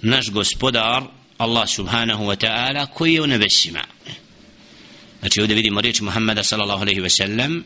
Naš 0.01 0.29
gospodar 0.29 1.03
Allah 1.37 1.67
subhanahu 1.69 2.23
wa 2.25 2.35
ta'ala 2.35 2.87
koji 2.93 3.13
je 3.13 3.21
u 3.21 3.27
nebesima. 3.27 3.83
Znači 5.19 5.41
ovdje 5.41 5.55
vidimo 5.55 5.81
riječ 5.81 6.01
Muhammada 6.01 6.43
sallallahu 6.43 6.81
alaihi 6.81 7.01
ve 7.01 7.09
sellem 7.09 7.63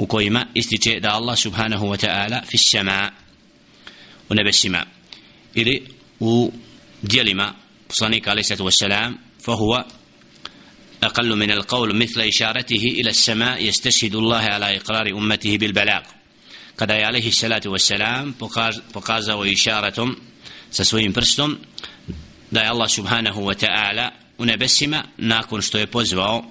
u 0.00 0.06
kojima 0.06 0.46
ističe 0.54 1.00
da 1.00 1.10
Allah 1.14 1.38
subhanahu 1.38 1.86
wa 1.86 2.06
ta'ala 2.06 2.42
fi 2.50 2.58
sama 2.58 3.10
u 4.28 4.34
nebesima 4.34 4.84
ili 5.54 5.86
u 6.20 6.52
dijelima 7.02 7.54
poslanika 7.88 8.30
alaihi 8.30 8.44
sallatu 8.44 8.64
wa 8.64 8.76
sallam 8.78 9.18
fahuwa 9.44 9.84
أقل 11.02 11.36
من 11.36 11.50
القول 11.50 11.96
مثل 11.96 12.20
إشارته 12.20 12.82
إلى 12.98 13.10
السماء 13.10 13.64
يستشهد 13.64 14.14
الله 14.14 14.36
على 14.38 14.76
إقرار 14.76 15.06
أمته 15.18 15.58
بالبلاغ 15.58 16.02
قد 16.78 16.90
عليه 16.90 17.28
الصلاة 17.28 17.60
والسلام 17.66 18.34
pokazao 18.92 19.44
išaratom 19.44 20.16
sa 20.70 20.84
svojim 20.84 21.12
prstom 21.12 21.58
da 22.50 22.60
je 22.60 22.68
Allah 22.68 22.90
subhanahu 22.90 23.40
wa 23.40 23.54
ta'ala 23.54 24.10
u 24.38 24.44
nebesima 24.44 25.04
nakon 25.16 25.62
što 25.62 25.78
je 25.78 25.86
pozvao 25.86 26.44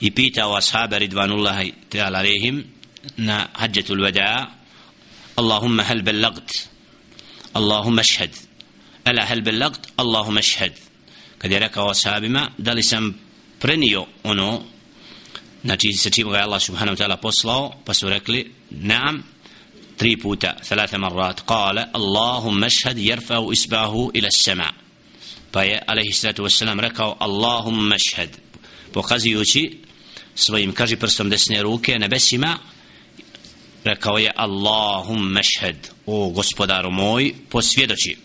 i 0.00 0.10
pitao 0.10 0.56
ashaba 0.56 0.98
ridvanullahi 0.98 1.72
ta'ala 1.88 2.18
alehim 2.18 2.64
na 3.16 3.48
hađetul 3.52 4.02
vada 4.02 4.50
Allahumma 5.36 5.82
hal 5.82 6.02
bellagt 6.02 6.68
Allahumma 7.54 8.02
šhed 8.02 8.30
ala 9.04 9.24
hal 9.26 9.40
bellagt 9.42 9.92
Allahumma 9.96 10.42
šhed 10.42 10.72
kad 11.38 11.50
je 11.50 11.58
rekao 11.58 11.90
ashabima 11.90 12.50
da 12.58 12.72
li 12.72 12.82
sam 12.82 13.14
prenio 13.60 14.06
ono 14.22 14.62
znači 15.64 15.92
sa 15.92 16.10
čim 16.10 16.30
ga 16.30 16.36
je 16.36 16.42
Allah 16.42 16.62
subhanahu 16.62 16.96
wa 16.96 17.00
ta'ala 17.04 17.16
poslao 17.16 17.72
pa 17.84 17.94
su 17.94 18.08
rekli 18.08 18.52
naam. 18.70 19.22
Tri 19.96 20.16
puta 20.16 20.56
thalatha 20.68 20.98
marrat. 20.98 21.40
Kale 21.40 21.86
Allahumma 21.92 22.68
šhed 22.68 22.98
jerfau 22.98 23.52
isbahu 23.52 24.10
ila 24.14 24.30
sama 24.30 24.72
pa 25.50 25.62
je 25.62 25.82
alaihi 25.86 26.12
sallatu 26.12 26.44
wassalam 26.44 26.80
rekao 26.80 27.16
Allahumma 27.20 27.96
šhed 27.98 28.30
pokazujući 28.92 29.78
svojim 30.36 30.72
kaži 30.72 30.96
prstom 30.96 31.30
desne 31.30 31.62
ruke 31.62 31.98
nebesima 31.98 32.58
rekao 33.84 34.18
je 34.18 34.32
Allahumma 34.36 35.42
šhad 35.42 35.76
o 36.06 36.28
gospodaru 36.28 36.90
moj 36.90 37.34
posvjedoči. 37.48 38.16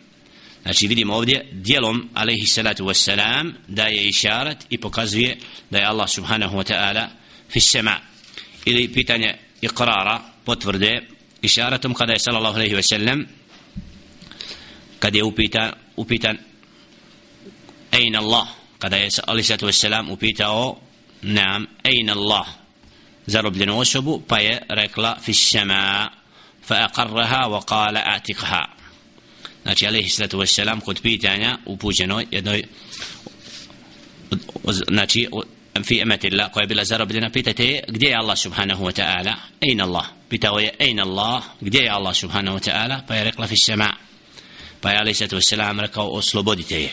Znači 0.62 0.88
vidimo 0.88 1.16
ovdje 1.16 1.48
dijelom 1.52 2.10
alaihi 2.14 2.46
salatu 2.46 2.86
wassalam 2.86 3.52
da 3.68 3.84
je 3.84 4.08
išarat 4.08 4.66
i 4.70 4.78
pokazuje 4.78 5.38
da 5.70 5.78
je 5.78 5.86
Allah 5.86 6.10
subhanahu 6.10 6.58
wa 6.58 6.74
ta'ala 6.74 7.08
fi 7.50 7.60
sema 7.60 8.00
ili 8.66 8.94
pitanje 8.94 9.38
iqrara 9.62 10.22
potvrde 10.46 11.02
išaratom 11.42 11.94
kada 11.94 12.14
je 12.14 12.20
sallallahu 12.20 12.56
alaihi 12.56 12.76
ve 12.76 12.84
sellem 12.84 13.28
kad 15.00 15.16
je 15.16 15.24
upitan, 15.24 15.72
upitan 15.96 16.38
ejna 17.92 18.20
Allah? 18.20 18.48
Kada 18.80 18.96
je 18.96 19.10
alaihi 19.28 19.48
salatu 19.48 19.66
wassalam 19.66 20.12
upitao 20.12 20.91
nam 21.22 21.68
ejna 21.84 22.14
Allah? 22.14 22.48
Zarobljenu 23.26 23.80
osobu 23.80 24.22
pa 24.28 24.40
je 24.40 24.62
rekla 24.70 25.18
fi 25.22 25.34
sema 25.34 26.10
fa 26.64 26.76
aqarraha 26.76 27.48
wa 27.50 27.66
qala 27.66 28.02
atiqha. 28.06 28.66
Znači 29.64 29.88
alaihi 29.88 30.10
sallatu 30.10 30.38
wassalam 30.38 30.82
kod 30.82 31.02
pitanja 31.02 31.58
upućeno 31.66 32.24
jednoj 32.32 32.64
znači 34.92 35.28
fi 35.84 36.00
ematillah 36.02 36.52
koja 36.52 36.64
je 36.64 36.68
bila 36.68 36.84
zarobljena 36.84 37.30
pitate 37.30 37.66
je 37.66 37.84
gdje 37.88 38.08
je 38.08 38.16
Allah 38.16 38.38
subhanahu 38.38 38.86
wa 38.86 39.02
ta'ala? 39.02 39.34
Ejna 39.70 39.84
Allah. 39.84 40.06
Pitao 40.30 40.60
je 40.60 40.74
ejna 40.80 41.04
Allah 41.04 41.44
gdje 41.62 41.80
je 41.80 41.90
Allah 41.90 42.16
subhanahu 42.16 42.58
wa 42.58 42.72
ta'ala? 42.72 43.02
Pa 43.08 43.16
je 43.16 43.24
rekla 43.24 43.48
fi 43.48 43.58
sama 43.58 43.94
pa 44.82 44.90
je 44.90 44.98
alaihi 44.98 45.16
sallatu 45.16 45.36
wassalam 45.36 45.80
rekao 45.80 46.08
oslobodite 46.08 46.82
je. 46.82 46.92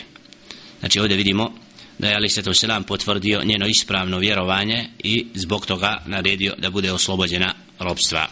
Znači 0.79 0.99
ovdje 0.99 1.17
vidimo 1.17 1.53
da 1.99 2.07
je 2.07 2.15
Ali 2.15 2.29
sallatu 2.29 2.49
wassalam 2.49 2.83
potvrdio 2.83 3.41
njeno 3.43 3.67
ispravno 3.67 4.17
vjerovanje 4.17 4.85
i 5.03 5.25
zbog 5.33 5.65
toga 5.65 6.03
naredio 6.05 6.55
da 6.57 6.69
bude 6.69 6.91
oslobođena 6.91 7.53
robstva 7.79 8.27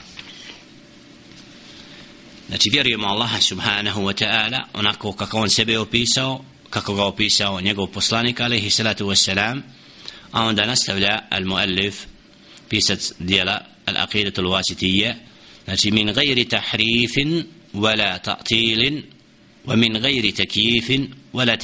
znači 2.48 2.70
vjerujemo 2.70 3.08
Allaha 3.08 3.42
subhanahu 3.42 4.02
wa 4.02 4.26
ta'ala 4.26 4.60
onako 4.74 5.14
kako 5.14 5.38
on 5.38 5.50
sebe 5.50 5.80
opisao 5.80 6.46
kako 6.70 6.96
ga 6.96 7.04
opisao 7.04 7.62
njegov 7.62 7.88
poslanik 7.88 8.40
alaihi 8.40 8.70
salatu 8.70 9.06
wa 9.06 9.16
salam 9.16 9.64
a 10.32 10.44
onda 10.44 10.66
nastavlja 10.66 11.20
al 11.30 11.46
muallif 11.46 11.96
pisac 12.70 13.12
dijela 13.20 13.62
al 13.86 13.98
aqidatu 13.98 14.42
al 14.42 14.48
wasitije 14.48 15.14
znači 15.66 15.92
min 15.92 16.14
gajri 16.14 16.46
tahrifin 16.46 17.46
wala 17.74 18.20
ta'tilin 18.20 19.04
wa 19.66 19.76
min 19.76 19.94
gajri 19.94 20.32
takifin 20.32 21.14
wala 21.34 21.58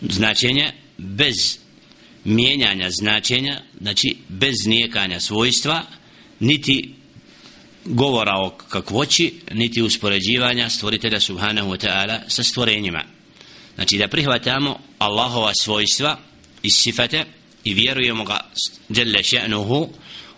značenja 0.00 0.72
bez 0.98 1.58
mijenjanja 2.24 2.90
značenja 2.90 3.60
znači 3.80 4.16
bez 4.28 4.54
nijekanja 4.66 5.20
svojstva 5.20 5.82
niti 6.40 6.94
govora 7.84 8.32
o 8.36 8.50
kakvoći 8.50 9.34
niti 9.52 9.82
uspoređivanja 9.82 10.68
stvoritelja 10.68 11.20
subhanahu 11.20 11.70
wa 11.70 11.86
ta'ala 11.86 12.20
sa 12.28 12.42
stvorenjima. 12.42 13.04
Znači 13.74 13.98
da 13.98 14.08
prihvatamo 14.08 14.78
Allahova 14.98 15.52
svojstva 15.54 16.18
i 16.62 16.70
sifate 16.70 17.24
i 17.64 17.74
vjerujemo 17.74 18.24
ga 18.24 18.50
djelle 18.88 19.18
še'nuhu 19.18 19.88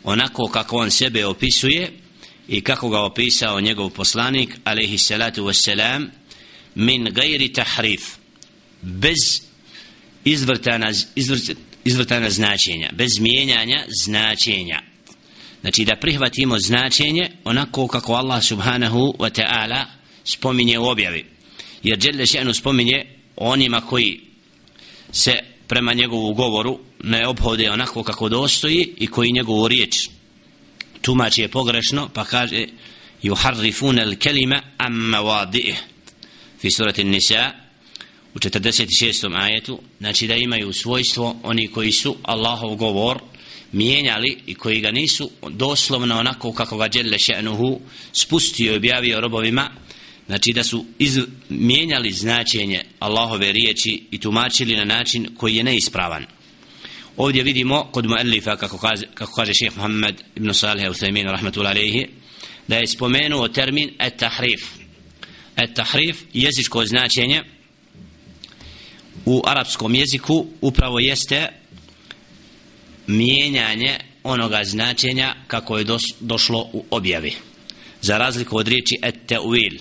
onako 0.04 0.48
kako 0.52 0.76
on 0.76 0.90
sebe 0.90 1.26
opisuje 1.26 1.92
i 2.48 2.60
kako 2.60 2.88
ga 2.88 3.00
opisao 3.00 3.60
njegov 3.60 3.90
poslanik 3.90 4.56
alaihi 4.64 4.98
salatu 4.98 5.44
wassalam 5.44 6.08
min 6.74 7.08
gajri 7.10 7.52
tahrif 7.52 8.02
bez 8.82 9.42
izvrtana, 10.24 10.92
izvrt, 11.14 11.50
izvrtana 11.84 12.30
značenja 12.30 12.90
bez 12.92 13.18
mijenjanja 13.18 13.84
značenja. 13.88 14.82
Znači 15.60 15.84
da 15.84 15.96
prihvatimo 15.96 16.58
značenje 16.58 17.30
onako 17.44 17.86
kako 17.88 18.12
Allah 18.12 18.44
subhanahu 18.44 19.14
wa 19.18 19.40
ta'ala 19.40 19.84
spominje 20.24 20.78
u 20.78 20.84
objavi. 20.84 21.24
Jer 21.82 21.98
Đelle 21.98 22.26
še'nu 22.26 22.52
spominje 22.52 23.06
onima 23.36 23.80
koji 23.80 24.20
se 25.12 25.38
prema 25.66 25.92
njegovu 25.92 26.34
govoru 26.34 26.78
ne 27.02 27.26
obhode 27.26 27.70
onako 27.70 28.02
kako 28.02 28.28
dostoji 28.28 28.94
i 28.98 29.06
koji 29.06 29.32
njegovu 29.32 29.68
riječ 29.68 30.08
tumači 31.00 31.42
je 31.42 31.48
pogrešno 31.48 32.08
pa 32.14 32.24
kaže 32.24 32.66
yuharrifun 33.22 34.00
al 34.00 34.14
kalima 34.16 34.62
am 34.78 34.92
mawadi'ih 34.92 35.74
fi 36.60 36.70
surati 36.70 37.04
nisa 37.04 37.50
u 38.34 38.38
46. 38.38 39.42
ajetu 39.42 39.80
znači 39.98 40.26
da 40.26 40.34
imaju 40.34 40.72
svojstvo 40.72 41.36
oni 41.42 41.68
koji 41.68 41.92
su 41.92 42.16
Allahov 42.22 42.74
govor 42.74 43.18
mijenjali 43.72 44.38
i 44.46 44.54
koji 44.54 44.80
ga 44.80 44.90
nisu 44.90 45.30
doslovno 45.50 46.18
onako 46.18 46.52
kako 46.52 46.76
ga 46.76 46.88
Đelle 46.88 47.18
še'nuhu 47.18 47.78
spustio 48.12 48.72
i 48.72 48.76
objavio 48.76 49.20
robovima 49.20 49.70
znači 50.26 50.52
da 50.54 50.64
su 50.64 50.84
iz, 50.98 51.18
mijenjali 51.48 52.12
značenje 52.12 52.84
Allahove 52.98 53.52
riječi 53.52 54.02
i 54.10 54.18
tumačili 54.18 54.76
na 54.76 54.84
način 54.84 55.28
koji 55.36 55.56
je 55.56 55.64
neispravan 55.64 56.26
ovdje 57.16 57.42
vidimo 57.42 57.84
kod 57.84 58.06
muellifa 58.06 58.56
kako 58.56 58.78
kaže, 58.78 59.06
kako 59.14 59.32
kaže 59.34 59.54
šeheh 59.54 59.76
Muhammed 59.76 60.22
ibn 60.36 60.54
Salih 60.54 60.84
Uthaymin 60.84 61.30
rahmatullahi 61.30 61.78
alaihi 61.78 62.06
da 62.68 62.76
je 62.76 62.86
spomenuo 62.86 63.48
termin 63.48 63.90
et-tahrif 63.98 64.62
et-tahrif 65.56 66.16
jezičko 66.32 66.84
značenje 66.84 67.42
u 69.26 69.42
arapskom 69.46 69.94
jeziku 69.94 70.46
upravo 70.60 70.98
jeste 70.98 71.48
mijenjanje 73.06 73.98
onoga 74.24 74.60
značenja 74.64 75.34
kako 75.46 75.78
je 75.78 75.84
dos, 75.84 76.02
došlo 76.20 76.70
u 76.72 76.84
objavi. 76.90 77.32
Za 78.00 78.18
razliku 78.18 78.56
od 78.56 78.68
riječi 78.68 78.98
et-ta'wil 79.02 79.78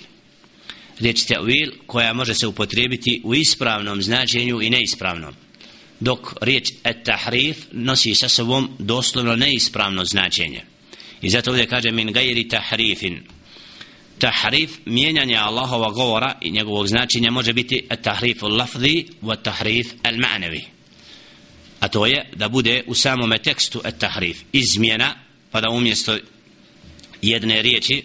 riječ 1.02 1.18
ta'wil 1.18 1.72
koja 1.86 2.12
može 2.12 2.34
se 2.34 2.46
upotrijebiti 2.46 3.20
u 3.24 3.34
ispravnom 3.34 4.02
značenju 4.02 4.62
i 4.62 4.70
neispravnom. 4.70 5.34
Dok 6.00 6.34
riječ 6.40 6.70
et-tahrif 6.84 7.56
nosi 7.72 8.14
sa 8.14 8.28
sobom 8.28 8.70
doslovno 8.78 9.36
neispravno 9.36 10.04
značenje. 10.04 10.62
I 11.22 11.30
zato 11.30 11.50
ovdje 11.50 11.66
kaže 11.66 11.90
min 11.90 12.12
gajri 12.12 12.48
tahrifin 12.48 13.22
tahrif 14.18 14.70
mijenjanje 14.84 15.36
Allahova 15.36 15.90
govora 15.90 16.34
i 16.40 16.50
njegovog 16.50 16.88
značenja 16.88 17.30
može 17.30 17.52
biti 17.52 17.84
tahrif 18.02 18.42
lafzi 18.42 19.06
wa 19.22 19.36
tahrif 19.42 19.86
al-ma'navi 20.02 20.62
a 21.80 21.88
to 21.88 22.06
je 22.06 22.30
da 22.36 22.48
bude 22.48 22.82
u 22.86 22.94
samome 22.94 23.38
tekstu 23.38 23.80
et-tahrif 23.84 24.36
izmjena 24.52 25.14
pa 25.50 25.60
da 25.60 25.70
umjesto 25.70 26.18
jedne 27.22 27.62
riječi 27.62 28.04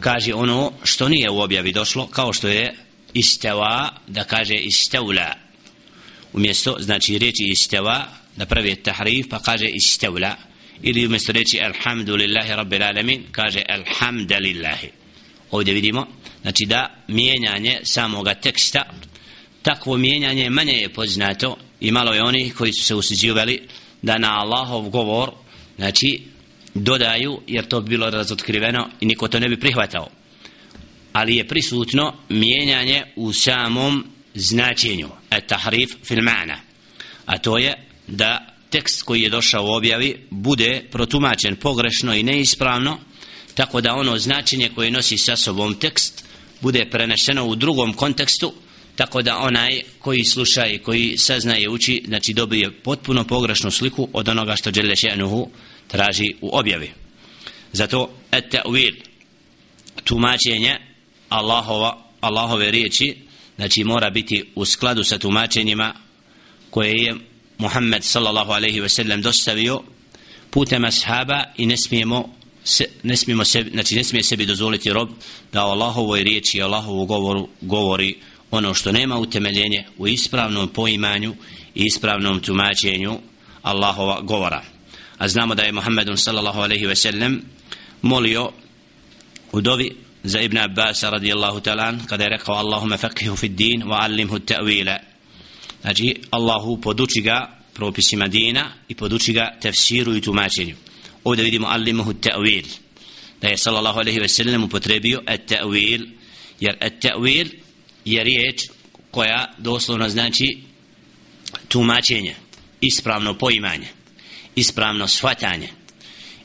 kaže 0.00 0.34
ono 0.34 0.72
što 0.84 1.08
nije 1.08 1.30
u 1.30 1.40
objavi 1.40 1.72
došlo 1.72 2.06
kao 2.06 2.32
što 2.32 2.48
je 2.48 2.74
istava, 3.14 3.92
da 4.06 4.24
kaže 4.24 4.54
istavla. 4.54 5.34
umjesto 6.32 6.76
znači 6.80 7.18
riječi 7.18 7.44
istava, 7.44 8.08
da 8.36 8.46
pravi 8.46 8.76
tahrif 8.76 9.26
pa 9.30 9.38
kaže 9.42 9.68
istavla 9.68 10.36
ili 10.82 11.06
umjesto 11.06 11.32
reći 11.32 11.60
alhamdulillahi 11.60 12.50
rabbil 12.50 12.82
alamin 12.82 13.22
kaže 13.32 13.62
alhamdulillahi 13.68 14.88
ovdje 15.50 15.74
vidimo 15.74 16.06
znači 16.42 16.66
da 16.66 17.04
mijenjanje 17.08 17.80
samoga 17.84 18.34
teksta 18.34 18.82
takvo 19.62 19.96
mijenjanje 19.96 20.50
manje 20.50 20.72
je 20.72 20.88
poznato 20.88 21.56
i 21.80 21.92
malo 21.92 22.12
je 22.12 22.22
oni 22.22 22.50
koji 22.50 22.72
su 22.72 22.84
se 22.84 22.94
usiđivali 22.94 23.62
da 24.02 24.18
na 24.18 24.40
Allahov 24.40 24.88
govor 24.88 25.30
znači 25.76 26.20
dodaju 26.74 27.40
jer 27.46 27.68
to 27.68 27.80
bi 27.80 27.88
bilo 27.88 28.10
razotkriveno 28.10 28.88
i 29.00 29.06
niko 29.06 29.28
to 29.28 29.40
ne 29.40 29.48
bi 29.48 29.60
prihvatao. 29.60 30.08
Ali 31.12 31.36
je 31.36 31.48
prisutno 31.48 32.14
mijenjanje 32.28 33.04
u 33.16 33.32
samom 33.32 34.04
značenju 34.34 35.08
at-tahrif 35.30 35.96
fil 36.04 36.18
ma'na 36.18 36.56
a 37.26 37.38
to 37.38 37.58
je 37.58 37.74
da 38.06 38.57
tekst 38.70 39.02
koji 39.02 39.22
je 39.22 39.30
došao 39.30 39.64
u 39.64 39.72
objavi 39.72 40.26
bude 40.30 40.82
protumačen 40.90 41.56
pogrešno 41.56 42.14
i 42.14 42.22
neispravno 42.22 42.98
tako 43.54 43.80
da 43.80 43.94
ono 43.94 44.18
značenje 44.18 44.70
koje 44.74 44.90
nosi 44.90 45.18
sa 45.18 45.36
sobom 45.36 45.74
tekst 45.74 46.24
bude 46.60 46.90
prenešeno 46.90 47.46
u 47.46 47.54
drugom 47.54 47.92
kontekstu 47.92 48.52
tako 48.96 49.22
da 49.22 49.38
onaj 49.38 49.82
koji 49.98 50.24
sluša 50.24 50.66
i 50.66 50.78
koji 50.78 51.18
saznaje 51.18 51.68
uči 51.68 52.02
znači 52.06 52.32
dobije 52.32 52.82
potpuno 52.82 53.24
pogrešnu 53.24 53.70
sliku 53.70 54.08
od 54.12 54.28
onoga 54.28 54.56
što 54.56 54.70
Đelešenuhu 54.70 55.48
traži 55.88 56.34
u 56.40 56.58
objavi. 56.58 56.90
Zato 57.72 58.10
et 58.32 58.54
ta'wil 58.54 58.94
tumačenje 60.04 60.76
Allahova, 61.28 62.04
Allahove 62.20 62.70
riječi 62.70 63.16
znači 63.56 63.84
mora 63.84 64.10
biti 64.10 64.44
u 64.54 64.64
skladu 64.64 65.04
sa 65.04 65.18
tumačenjima 65.18 65.94
koje 66.70 66.92
je 66.92 67.14
Muhammed 67.58 68.02
sallallahu 68.02 68.52
alaihi 68.52 68.80
ve 68.80 68.88
sellem 68.88 69.22
dostavio 69.22 69.82
putem 70.50 70.84
ashaba 70.84 71.44
i 71.56 71.66
ne 71.66 71.76
smijemo 71.76 72.34
se, 72.64 72.84
ne 73.02 73.16
smijemo 73.16 73.44
sebi, 73.44 73.70
znači 73.70 73.94
ne 73.94 74.04
smije 74.04 74.22
sebi 74.22 74.46
dozvoliti 74.46 74.92
rob 74.92 75.08
da 75.52 75.64
o 75.64 75.70
Allahovoj 75.70 76.22
riječi 76.22 76.58
i 76.58 76.62
Allahovu 76.62 77.06
govoru 77.06 77.48
govori 77.60 78.16
ono 78.50 78.74
što 78.74 78.92
nema 78.92 79.18
utemeljenje 79.18 79.84
u 79.98 80.08
ispravnom 80.08 80.68
poimanju 80.68 81.34
i 81.74 81.84
ispravnom 81.84 82.40
tumačenju 82.40 83.18
Allahova 83.62 84.20
govora. 84.20 84.62
A 85.18 85.28
znamo 85.28 85.54
da 85.54 85.62
je 85.62 85.72
Muhammedun 85.72 86.16
sallallahu 86.16 86.60
alaihi 86.60 86.86
ve 86.86 86.96
sellem 86.96 87.42
molio 88.02 88.50
u 89.52 89.60
dovi 89.60 89.96
za 90.22 90.40
Ibn 90.40 90.58
Abbas 90.58 91.02
radijallahu 91.02 91.60
talan 91.60 92.00
kada 92.06 92.24
je 92.24 92.30
rekao 92.30 92.54
Allahumma 92.54 92.96
faqihu 92.96 93.36
fid 93.36 93.52
din 93.52 93.82
wa 93.82 93.98
allimhu 94.00 94.38
ta'wila 94.38 94.98
znači 95.80 96.20
Allahu 96.30 96.80
poduči 96.80 97.20
ga 97.20 97.58
propisima 97.74 98.28
dina 98.28 98.72
i 98.88 98.94
poduči 98.94 99.32
ga 99.32 99.58
tefsiru 99.60 100.16
i 100.16 100.20
tumačenju. 100.20 100.76
Ovdje 101.24 101.44
vidimo 101.44 101.66
alimuhu 101.66 102.12
ta'wil 102.12 102.66
da 103.40 103.48
je 103.48 103.56
sallallahu 103.56 103.98
alaihi 103.98 104.20
ve 104.20 104.28
sellem 104.28 104.64
upotrebio 104.64 105.22
at 105.26 105.40
ta'wil 105.50 106.08
jer 106.60 106.76
at 106.80 107.04
ta'wil 107.04 107.48
je 108.04 108.24
riječ 108.24 108.62
koja 109.10 109.54
doslovno 109.58 110.08
znači 110.08 110.58
tumačenje 111.68 112.34
ispravno 112.80 113.38
poimanje 113.38 113.98
ispravno 114.58 115.08
shvatanje. 115.08 115.68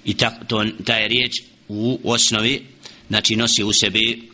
I 0.05 0.13
ta, 0.13 0.29
to, 0.47 0.65
ta 0.85 0.95
je 0.95 1.07
riječ 1.07 1.31
u 1.67 1.99
osnovi 2.03 2.65
znači 3.07 3.35
nosi 3.35 3.63
u 3.63 3.73
sebi 3.73 4.29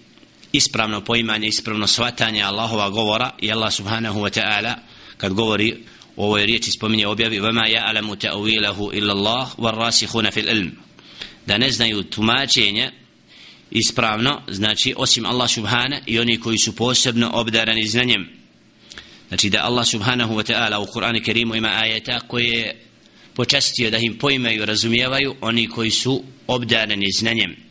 ispravno 0.51 1.01
poimanje, 1.01 1.47
ispravno 1.47 1.87
shvatanje 1.87 2.43
Allahova 2.43 2.89
govora 2.89 3.31
i 3.39 3.51
Allah 3.51 3.73
subhanahu 3.73 4.19
wa 4.19 4.39
ta'ala 4.39 4.73
kad 5.17 5.33
govori 5.33 5.75
o 6.15 6.25
ovoj 6.25 6.45
riječi 6.45 6.71
spominje 6.71 7.07
objavi 7.07 7.39
vama 7.39 7.67
ja 7.67 7.83
alamu 7.85 8.15
ta'uilahu 8.15 8.89
illa 8.93 9.13
Allah 9.13 9.49
var 9.57 9.75
rasihuna 9.75 10.31
fil 10.31 10.49
ilm. 10.49 10.71
Da 11.45 11.57
ne 11.57 11.71
znaju 11.71 12.03
tumačenje 12.03 12.91
ispravno 13.71 14.41
znači 14.47 14.93
osim 14.97 15.25
Allah 15.25 15.49
subhana 15.49 15.99
i 16.05 16.19
oni 16.19 16.39
koji 16.39 16.57
su 16.57 16.75
posebno 16.75 17.31
obdarani 17.33 17.87
znanjem. 17.87 18.29
Znači 19.27 19.49
da 19.49 19.63
Allah 19.63 19.87
subhanahu 19.87 20.35
wa 20.35 20.53
ta'ala 20.53 20.77
u 20.77 20.85
Kur'anu 20.85 21.23
Kerimu 21.25 21.55
ima 21.55 21.69
ajeta 21.81 22.19
koje 22.19 22.75
počastio 23.33 23.91
da 23.91 23.97
im 23.97 24.17
poimaju, 24.17 24.65
razumijevaju 24.65 25.35
oni 25.41 25.67
koji 25.67 25.91
su 25.91 26.23
obdarani 26.47 27.11
znanjem 27.11 27.69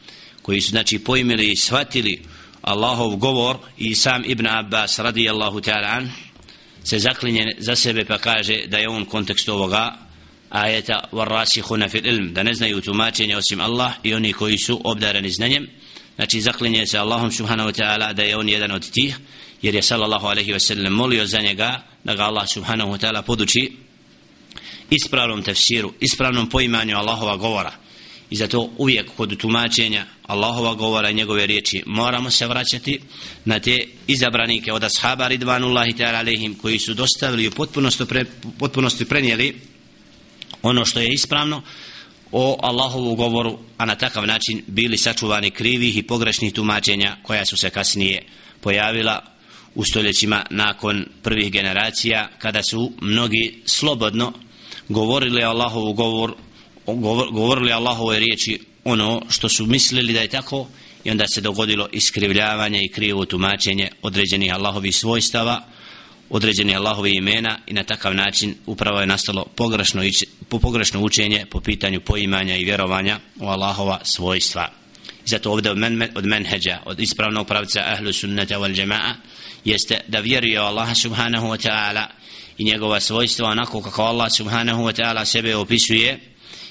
koji 0.48 0.60
su 0.60 0.70
znači 0.70 0.98
poimili 0.98 1.52
i 1.52 1.56
shvatili 1.56 2.22
Allahov 2.62 3.16
govor 3.16 3.56
i 3.78 3.94
sam 3.94 4.22
Ibn 4.26 4.46
Abbas 4.46 4.98
radijallahu 4.98 5.60
ta'ala 5.60 5.96
anhu 5.96 6.12
se 6.84 6.98
zaklinje 6.98 7.54
za 7.58 7.76
sebe 7.76 8.04
pa 8.04 8.18
kaže 8.18 8.66
da 8.66 8.78
je 8.78 8.88
on 8.88 9.04
kontekst 9.04 9.48
ovoga 9.48 9.96
ajeta 10.50 11.08
warasihuna 11.12 11.88
fil 11.88 12.06
ilm 12.06 12.34
da 12.34 12.42
ne 12.42 12.54
znaju 12.54 12.80
tumačenje 12.80 13.36
osim 13.36 13.60
Allah 13.60 13.92
i 14.02 14.14
oni 14.14 14.32
koji 14.32 14.58
su 14.58 14.80
obdareni 14.84 15.30
znanjem 15.30 15.66
znači 16.16 16.40
zaklinje 16.40 16.86
se 16.86 16.98
Allahom 16.98 17.32
subhanahu 17.32 17.68
wa 17.68 17.82
ta'ala 17.82 18.12
da 18.12 18.22
je 18.22 18.36
on 18.36 18.48
jedan 18.48 18.72
od 18.72 18.90
tih 18.90 19.16
jer 19.62 19.74
je 19.74 19.82
sallallahu 19.82 20.26
alaihi 20.26 20.52
wa 20.52 20.58
sallam 20.58 20.92
molio 20.92 21.26
za 21.26 21.38
njega 21.38 21.82
da 22.04 22.14
ga 22.14 22.22
Allah 22.22 22.48
subhanahu 22.48 22.92
wa 22.92 22.98
ta'ala 22.98 23.22
poduči 23.22 23.72
ispravnom 24.90 25.42
tefsiru, 25.42 25.92
ispravnom 26.00 26.48
poimanju 26.48 26.96
Allahova 26.96 27.36
govora. 27.36 27.72
I 28.30 28.36
zato 28.36 28.70
uvijek 28.78 29.10
kod 29.16 29.36
tumačenja 29.36 30.06
Allahova 30.22 30.74
govora 30.74 31.10
i 31.10 31.14
njegove 31.14 31.46
riječi 31.46 31.82
moramo 31.86 32.30
se 32.30 32.46
vraćati 32.46 33.00
na 33.44 33.60
te 33.60 33.86
izabranike 34.06 34.72
od 34.72 34.84
ashaba 34.84 35.28
ridvanullahi 35.28 35.92
ta'ala 35.92 36.18
alehim 36.18 36.54
koji 36.54 36.78
su 36.78 36.94
dostavili 36.94 37.44
i 37.44 37.48
u 37.48 37.50
potpunosti, 37.50 38.06
pre, 38.06 38.24
potpunosti 38.58 39.04
prenijeli 39.04 39.60
ono 40.62 40.84
što 40.84 41.00
je 41.00 41.12
ispravno 41.12 41.62
o 42.32 42.58
Allahovu 42.62 43.14
govoru, 43.14 43.58
a 43.76 43.84
na 43.84 43.94
takav 43.94 44.26
način 44.26 44.62
bili 44.66 44.98
sačuvani 44.98 45.50
krivih 45.50 45.96
i 45.96 46.02
pogrešnih 46.02 46.52
tumačenja 46.52 47.16
koja 47.22 47.46
su 47.46 47.56
se 47.56 47.70
kasnije 47.70 48.22
pojavila 48.60 49.22
u 49.74 49.84
stoljećima 49.84 50.44
nakon 50.50 51.06
prvih 51.22 51.52
generacija 51.52 52.28
kada 52.38 52.62
su 52.62 52.92
mnogi 53.00 53.62
slobodno 53.64 54.32
govorili 54.88 55.42
Allahovu 55.42 55.92
govor, 55.92 56.30
govor 56.30 56.47
govorili 57.32 57.72
Allahove 57.72 58.18
riječi 58.18 58.60
ono 58.84 59.22
što 59.28 59.48
su 59.48 59.66
mislili 59.66 60.12
da 60.12 60.20
je 60.20 60.28
tako 60.28 60.66
i 61.04 61.10
onda 61.10 61.26
se 61.26 61.40
dogodilo 61.40 61.88
iskrivljavanje 61.92 62.82
i 62.82 62.88
krivo 62.88 63.24
tumačenje 63.24 63.88
određenih 64.02 64.54
Allahovih 64.54 64.96
svojstava 64.96 65.64
određenih 66.30 66.76
Allahovih 66.76 67.14
imena 67.14 67.58
i 67.66 67.72
na 67.72 67.82
takav 67.82 68.14
način 68.14 68.54
upravo 68.66 69.00
je 69.00 69.06
nastalo 69.06 69.44
pogrešno, 69.44 70.02
po 70.48 70.58
pogrešno 70.58 71.00
učenje 71.00 71.46
po 71.50 71.60
pitanju 71.60 72.00
poimanja 72.00 72.56
i 72.56 72.64
vjerovanja 72.64 73.18
u 73.40 73.46
Allahova 73.46 74.00
svojstva. 74.02 74.70
I 75.24 75.28
zato 75.28 75.52
ovdje 75.52 75.70
od, 75.70 75.78
men, 75.78 76.08
od 76.14 76.26
menheđa, 76.26 76.78
od 76.84 77.00
ispravnog 77.00 77.46
pravca 77.46 77.80
ahlu 77.86 78.12
sunnata 78.12 78.58
wal 78.58 78.86
jama'a 78.86 79.14
jeste 79.64 80.00
da 80.08 80.20
vjeruje 80.20 80.58
Allaha 80.58 80.94
subhanahu 80.94 81.46
wa 81.46 81.68
ta'ala 81.68 82.06
i 82.58 82.64
njegova 82.64 83.00
svojstva 83.00 83.48
onako 83.48 83.82
kako 83.82 84.02
Allah 84.02 84.32
subhanahu 84.32 84.82
wa 84.82 85.02
ta'ala 85.02 85.24
sebe 85.24 85.56
opisuje 85.56 86.20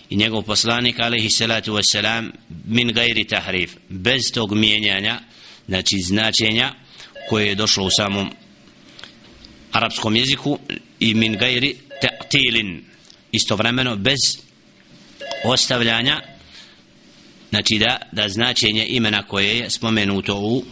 i 0.09 0.15
njegov 0.15 0.43
poslanik 0.43 0.99
alaihi 0.99 1.29
salatu 1.29 1.73
wasalam 1.73 2.31
min 2.65 2.87
gajri 2.87 3.23
tahrif. 3.23 3.75
Bez 3.89 4.31
tog 4.33 4.55
mijenjanja 4.55 5.19
znači 5.67 5.95
značenja 5.99 6.73
koje 7.29 7.47
je 7.47 7.55
došlo 7.55 7.85
u 7.85 7.89
samom 7.89 8.31
arapskom 9.71 10.15
jeziku 10.15 10.59
i 10.99 11.13
min 11.13 11.33
gajri 11.33 11.75
ta'tilin. 12.01 12.81
Istovremeno 13.31 13.95
bez 13.95 14.19
ostavljanja 15.45 16.21
znači 17.49 17.77
da, 17.79 17.97
da 18.11 18.29
značenje 18.29 18.85
imena 18.89 19.23
koje 19.23 19.57
je 19.57 19.69
spomenuto 19.69 20.39
u, 20.39 20.63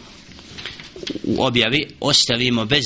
u 1.24 1.44
objavi 1.44 1.88
ostavimo 2.00 2.66
bez 2.66 2.86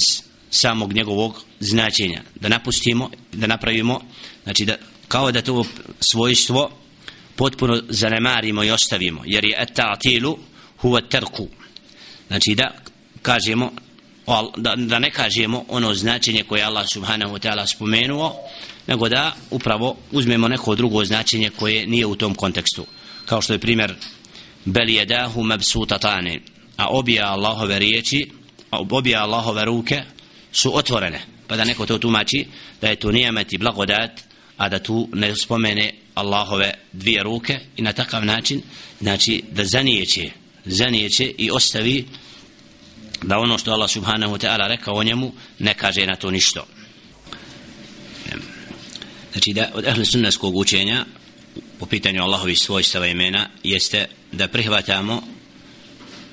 samog 0.50 0.94
njegovog 0.94 1.44
značenja. 1.60 2.22
Da 2.36 2.50
napustimo, 2.50 3.10
da 3.32 3.48
napravimo 3.48 4.02
znači 4.44 4.66
da 4.66 4.76
kao 5.10 5.32
da 5.32 5.42
to 5.42 5.66
svojstvo 6.12 6.72
potpuno 7.36 7.82
zanemarimo 7.90 8.64
i 8.64 8.72
ostavimo 8.72 9.22
jer 9.26 9.46
je 9.46 9.66
ta'tilu 9.76 10.38
huwa 10.82 11.02
tarku. 11.10 11.48
Znači 12.28 12.56
da 12.56 12.74
kažemo 13.22 13.72
da, 14.58 14.76
da 14.76 15.00
ne 15.00 15.12
kažemo 15.12 15.66
ono 15.68 15.94
značenje 15.94 16.44
koje 16.44 16.64
Allah 16.64 16.88
subhanahu 16.88 17.36
wa 17.36 17.40
ta'ala 17.40 17.66
spomenuo 17.68 18.36
nego 18.88 19.10
da 19.10 19.36
upravo 19.52 19.98
uzmemo 20.12 20.48
neko 20.48 20.76
drugo 20.76 21.06
značenje 21.06 21.50
koje 21.50 21.88
nije 21.88 22.06
u 22.06 22.16
tom 22.16 22.36
kontekstu. 22.36 22.86
Kao 23.26 23.42
što 23.42 23.54
je 23.54 23.60
primjer 23.60 23.96
bel 24.66 24.90
jedahu 24.90 25.44
mabsutatani 25.44 26.42
a 26.78 26.88
obje 26.88 27.22
Allahove 27.22 27.80
riječi 27.80 28.30
a 28.72 28.78
obje 28.90 29.16
Allahove 29.16 29.66
ruke 29.66 30.04
su 30.52 30.78
otvorene. 30.78 31.22
Pa 31.48 31.56
da 31.56 31.64
neko 31.64 31.86
to 31.86 31.98
tumači 31.98 32.48
da 32.82 32.88
je 32.88 32.96
to 32.96 33.12
nijemet 33.12 33.54
i 33.54 33.58
blagodat 33.58 34.29
a 34.60 34.70
da 34.70 34.80
tu 34.80 35.10
ne 35.14 35.36
spomene 35.36 35.94
Allahove 36.16 36.74
dvije 36.94 37.24
ruke 37.24 37.60
i 37.78 37.82
na 37.82 37.94
takav 37.94 38.26
način 38.26 38.62
znači 39.00 39.44
da 39.52 39.66
zanijeće 39.66 40.32
zanijeće 40.66 41.34
i 41.38 41.52
ostavi 41.52 42.06
da 43.22 43.38
ono 43.38 43.58
što 43.58 43.72
Allah 43.72 43.90
subhanahu 43.90 44.34
wa 44.34 44.48
ta'ala 44.48 44.68
rekao 44.68 44.96
o 44.96 45.04
njemu 45.04 45.34
ne 45.60 45.74
kaže 45.74 46.06
na 46.06 46.16
to 46.16 46.32
ništo 46.32 46.66
znači 49.32 49.54
da 49.54 49.72
od 49.74 49.86
ahli 49.86 50.06
sunneskog 50.06 50.56
učenja 50.56 51.06
po 51.80 51.86
pitanju 51.86 52.24
Allahovi 52.24 52.56
svojstava 52.56 53.08
imena 53.08 53.50
jeste 53.64 54.06
da 54.32 54.48
prihvatamo 54.48 55.22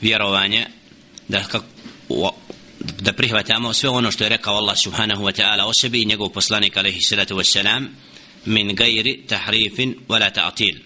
vjerovanje 0.00 0.66
da 1.28 1.42
kako 1.42 1.66
da 2.78 3.12
prihvatamo 3.12 3.72
sve 3.72 3.88
ono 3.88 4.10
što 4.10 4.24
je 4.24 4.30
rekao 4.30 4.56
Allah 4.56 4.76
subhanahu 4.78 5.22
wa 5.24 5.40
ta'ala 5.40 5.64
o 5.64 5.72
sebi 5.72 6.02
i 6.02 6.06
njegov 6.06 6.28
poslanik 6.28 6.76
alaihi 6.76 7.00
salatu 7.00 7.36
wa 7.36 7.44
salam 7.44 7.88
min 8.46 8.74
gajri 8.74 9.22
tahrifin 9.28 9.94
wala 10.08 10.30
ta'til. 10.34 10.76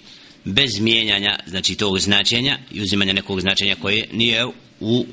Bez 0.45 0.81
mijenjanja 0.81 1.39
znači 1.47 1.75
tog 1.75 1.99
značenja 1.99 2.59
i 2.73 2.81
uzimanja 2.83 3.13
nekog 3.13 3.41
značenja 3.41 3.77
koje 3.81 4.09
nije 4.13 4.47
u 4.81 5.07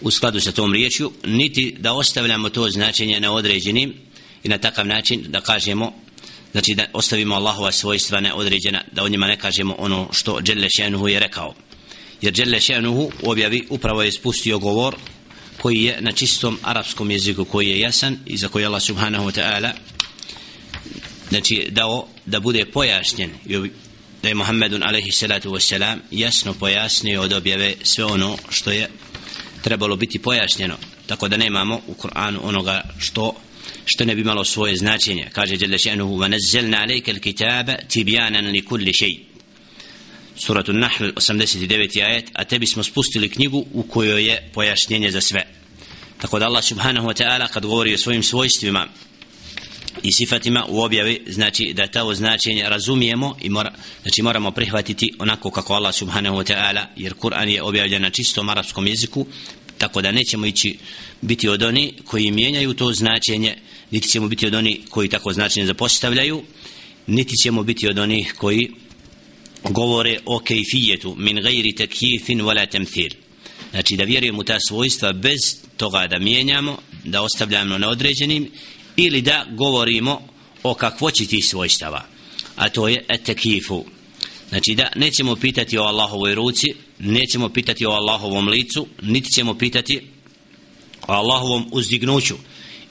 u 0.00 0.10
skladu 0.10 0.40
sa 0.40 0.52
tom 0.52 0.72
riječju 0.72 1.12
niti 1.24 1.74
da 1.78 1.92
ostavljamo 1.92 2.48
to 2.48 2.70
značenje 2.70 3.20
na 3.20 3.32
određenim 3.32 3.94
i 4.42 4.48
na 4.48 4.58
takav 4.58 4.86
način 4.86 5.24
da 5.28 5.40
kažemo 5.40 5.92
znači 6.52 6.74
da 6.74 6.86
ostavimo 6.92 7.34
Allahova 7.34 7.72
svojstva 7.72 8.20
neodređena 8.20 8.82
da 8.92 9.04
o 9.04 9.08
njima 9.08 9.26
ne 9.26 9.38
kažemo 9.38 9.74
ono 9.78 10.08
što 10.12 10.40
Đelle 10.40 10.68
Šenuhu 10.76 11.08
je 11.08 11.20
rekao. 11.20 11.54
Jer 12.22 12.32
Đelle 12.32 12.60
Šenuhu 12.60 13.10
u 13.22 13.30
objavi 13.30 13.66
upravo 13.70 14.02
je 14.02 14.12
spustio 14.12 14.58
govor 14.58 14.94
koji 15.62 15.82
je 15.82 16.00
na 16.00 16.12
čistom 16.12 16.58
arapskom 16.62 17.10
jeziku 17.10 17.44
koji 17.44 17.68
je 17.68 17.80
jasan 17.80 18.18
i 18.26 18.36
za 18.36 18.48
koji 18.48 18.64
Allah 18.64 18.82
subhanahu 18.82 19.26
wa 19.26 19.40
ta'ala 19.40 19.70
znači 21.34 21.66
dao 21.70 22.06
da 22.26 22.40
bude 22.40 22.64
pojašnjen 22.64 23.30
da 24.22 24.28
je 24.28 24.34
Muhammedun 24.34 24.82
alaihi 24.82 25.10
salatu 25.10 25.50
wasalam 25.50 25.98
jasno 26.10 26.54
pojasnio 26.54 27.22
od 27.22 27.32
objave 27.32 27.74
sve 27.82 28.04
ono 28.04 28.36
što 28.50 28.70
je 28.70 28.88
trebalo 29.62 29.96
biti 29.96 30.18
pojašnjeno. 30.18 30.76
Tako 31.06 31.28
da 31.28 31.36
nemamo 31.36 31.80
u 31.86 31.94
Kur'anu 31.94 32.38
onoga 32.42 32.82
što 32.98 33.34
što 33.84 34.04
ne 34.04 34.14
bi 34.14 34.24
malo 34.24 34.44
svoje 34.44 34.76
značenje. 34.76 35.28
Kaže 35.32 35.56
Jelle 35.60 35.78
še'nuhu 35.78 36.18
wa 36.18 36.28
nazzalna 36.28 36.82
alejka 36.82 37.12
al-kitaba 37.12 37.76
tibyanan 37.88 38.52
li 38.52 38.64
kulli 38.64 38.92
shay. 38.92 39.18
Suratu 40.36 40.72
Nahl 40.72 41.04
89. 41.04 42.04
ajet 42.04 42.30
a 42.32 42.44
tebi 42.44 42.66
smo 42.66 42.82
spustili 42.82 43.28
knjigu 43.28 43.66
u 43.72 43.82
kojoj 43.82 44.24
je 44.26 44.50
pojašnjenje 44.54 45.10
za 45.10 45.20
sve. 45.20 45.46
Tako 46.18 46.38
da 46.38 46.46
Allah 46.46 46.64
subhanahu 46.64 47.08
wa 47.08 47.22
ta'ala 47.22 47.48
kad 47.48 47.66
govori 47.66 47.94
o 47.94 47.98
svojim 47.98 48.22
svojstvima 48.22 48.86
i 50.04 50.12
sifatima 50.12 50.66
u 50.68 50.80
objavi 50.80 51.20
znači 51.26 51.72
da 51.74 51.86
to 51.86 52.14
značenje 52.14 52.68
razumijemo 52.68 53.36
i 53.42 53.48
mora, 53.48 53.72
znači 54.02 54.22
moramo 54.22 54.50
prihvatiti 54.50 55.12
onako 55.18 55.50
kako 55.50 55.74
Allah 55.74 55.94
subhanahu 55.94 56.36
wa 56.36 56.52
ta'ala 56.52 56.84
jer 56.96 57.14
Kur'an 57.14 57.48
je 57.48 57.62
objavljen 57.62 58.02
na 58.02 58.10
čistom 58.10 58.48
arapskom 58.48 58.86
jeziku 58.86 59.26
tako 59.78 60.02
da 60.02 60.12
nećemo 60.12 60.46
ići 60.46 60.78
biti 61.20 61.48
od 61.48 61.62
oni 61.62 61.92
koji 62.04 62.30
mijenjaju 62.30 62.74
to 62.74 62.92
značenje 62.92 63.56
niti 63.90 64.08
ćemo 64.08 64.28
biti 64.28 64.46
od 64.46 64.54
oni 64.54 64.80
koji 64.90 65.08
tako 65.08 65.32
značenje 65.32 65.66
zapostavljaju 65.66 66.42
niti 67.06 67.36
ćemo 67.36 67.62
biti 67.62 67.88
od 67.88 67.98
onih 67.98 68.34
koji 68.38 68.70
govore 69.70 70.18
o 70.24 70.38
kejfijetu 70.38 71.14
min 71.18 71.40
gajri 71.42 71.74
tekifin 71.74 72.40
wala 72.40 72.70
temthil. 72.70 73.10
Znači 73.70 73.96
da 73.96 74.04
vjerujemo 74.04 74.42
ta 74.42 74.56
svojstva 74.68 75.12
bez 75.12 75.40
toga 75.76 76.06
da 76.06 76.18
mijenjamo 76.18 76.78
da 77.04 77.22
ostavljamo 77.22 77.78
na 77.78 77.88
određenim 77.88 78.50
ili 78.96 79.22
da 79.22 79.46
govorimo 79.50 80.20
o 80.62 80.74
kakvoći 80.74 81.26
tih 81.26 81.46
svojstava 81.46 82.14
a 82.56 82.68
to 82.68 82.88
je 82.88 83.04
etekifu. 83.08 83.84
Znači 84.48 84.74
da 84.74 84.92
nećemo 84.96 85.36
pitati 85.36 85.78
o 85.78 85.82
Allahovoj 85.82 86.34
ruci 86.34 86.74
nećemo 86.98 87.48
pitati 87.48 87.86
o 87.86 87.90
Allahovom 87.90 88.48
licu 88.48 88.86
niti 89.02 89.32
ćemo 89.32 89.54
pitati 89.54 90.00
o 91.08 91.12
Allahovom 91.12 91.68
uzdignuću 91.72 92.34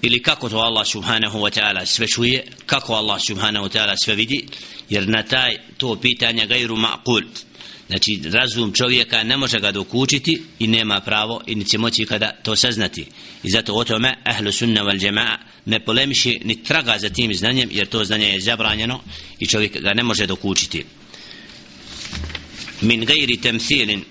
ili 0.01 0.21
kako 0.21 0.49
to 0.49 0.57
Allah 0.57 0.87
subhanahu 0.87 1.39
wa 1.39 1.59
ta'ala 1.59 1.85
sve 1.85 2.07
čuje 2.07 2.47
kako 2.65 2.93
Allah 2.93 3.21
subhanahu 3.21 3.65
wa 3.65 3.77
ta'ala 3.77 3.93
sve 4.03 4.15
vidi 4.15 4.45
jer 4.89 5.07
na 5.07 5.23
taj 5.23 5.57
to 5.77 5.95
pitanje 5.95 6.47
gajru 6.47 6.75
ma'kul 6.75 7.23
znači 7.87 8.21
razum 8.31 8.73
čovjeka 8.73 9.23
ne 9.23 9.37
može 9.37 9.59
ga 9.59 9.71
dokučiti 9.71 10.41
i 10.59 10.67
nema 10.67 10.99
pravo 10.99 11.41
i 11.47 11.55
neće 11.55 11.77
moći 11.77 12.05
kada 12.05 12.31
to 12.43 12.55
saznati. 12.55 13.05
I 13.43 13.49
zato 13.49 13.73
o 13.73 13.83
tome 13.83 14.17
ahlu 14.23 14.51
sunna 14.51 14.83
wal 14.83 14.99
jama'a 14.99 15.37
ne 15.64 15.81
polemiši 15.81 16.40
ni 16.44 16.62
traga 16.62 16.98
za 16.98 17.11
tim 17.11 17.35
znanjem 17.35 17.68
jer 17.72 17.87
to 17.87 18.04
znanje 18.04 18.26
je 18.26 18.40
zabranjeno 18.40 19.00
i 19.38 19.46
čovjek 19.46 19.81
ga 19.81 19.94
ne 19.94 20.02
može 20.02 20.26
dokučiti 20.26 20.85
min 22.81 23.04
gajri 23.04 23.37
temthilin 23.37 24.04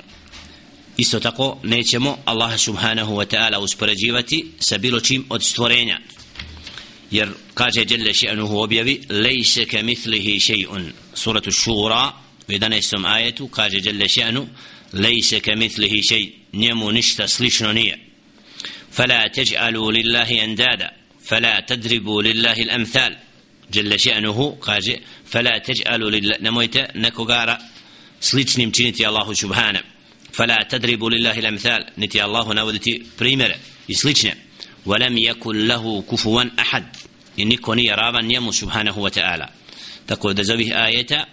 isto 0.98 1.20
tako 1.20 1.60
nećemo 1.64 2.18
Allah 2.26 2.60
subhanahu 2.60 3.16
wa 3.16 3.26
ta'ala 3.26 3.58
uspoređivati 3.58 4.46
sa 4.60 4.78
bilo 4.78 5.00
čim 5.00 5.26
od 5.30 5.44
stvorenja 5.44 6.00
jer 7.12 7.30
kaže 7.54 7.86
Jelle 7.90 8.14
še'nuhu 8.14 8.64
objavi 8.64 9.02
lejse 9.10 9.66
ke 9.66 9.84
mithlihi 9.84 10.40
še'un 10.40 10.92
suratu 11.14 11.52
šura 11.52 12.12
u 12.48 12.52
11. 12.52 13.06
ajetu 13.06 13.48
kaže 13.48 13.78
Jelle 13.84 14.06
še'nu 14.06 14.46
lejse 14.94 15.40
ke 15.40 15.56
mithlihi 15.56 16.02
še'un 16.02 16.32
njemu 16.54 16.92
ništa 16.92 17.28
slično 17.28 17.74
nije 17.74 18.08
فلا 18.98 19.28
تجعلوا 19.28 19.92
لله 19.92 20.44
اندادا 20.44 20.92
فلا 21.32 21.60
تضربوا 21.60 22.22
لله 22.24 22.54
الامثال 22.54 23.18
جل 23.72 24.00
شأنه 24.00 24.58
قال 24.62 25.00
فلا 25.26 25.58
تجعلوا 25.58 26.10
لله 26.10 26.36
نمويت 26.42 26.78
نكوغارا 26.96 27.58
sličnim 28.20 28.72
činiti 28.72 29.06
Allahu 29.06 29.36
subhana 29.36 29.82
fala 30.32 30.58
tadribu 30.70 31.10
lillahi 31.10 31.42
lamthal 31.42 31.84
niti 31.98 32.22
Allahu 32.22 32.54
navoditi 32.54 33.04
primere 33.18 33.58
i 33.88 33.96
slične 33.96 34.34
ولم 34.88 35.18
يكن 35.18 35.68
له 35.68 36.02
كفوا 36.12 36.44
أحد 36.60 36.84
i 37.38 37.46
niko 37.46 37.76
nije 37.76 37.96
ravan 37.96 38.26
njemu 38.26 38.54
subhanahu 38.54 39.02
wa 39.02 39.10
ta'ala 39.20 39.48
tako 40.06 40.34
da 40.34 40.44
za 40.44 40.54
ovih 40.54 40.72
ajeta 40.76 41.26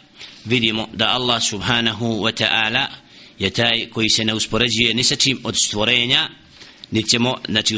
vidimo 0.45 0.89
da 0.93 1.09
Allah 1.09 1.43
subhanahu 1.43 2.05
wa 2.05 2.33
ta'ala 2.33 2.87
je 3.39 3.51
taj 3.51 3.91
koji 3.91 4.09
se 4.09 4.25
ne 4.25 4.35
uspoređuje 4.35 4.95
ni 4.95 5.05
sa 5.05 5.17
čim 5.17 5.41
od 5.45 5.57
stvorenja 5.57 6.29
niti 6.92 7.10
ćemo 7.10 7.36
znači, 7.50 7.76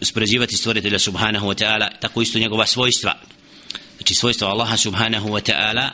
uspoređivati 0.00 0.56
stvoritelja 0.56 0.98
subhanahu 0.98 1.46
wa 1.46 1.64
ta'ala 1.64 1.88
tako 2.00 2.22
isto 2.22 2.38
njegova 2.38 2.66
svojstva. 2.66 3.14
Znači 3.96 4.14
svojstva 4.14 4.48
Allaha 4.48 4.76
subhanahu 4.76 5.28
wa 5.28 5.52
ta'ala 5.52 5.90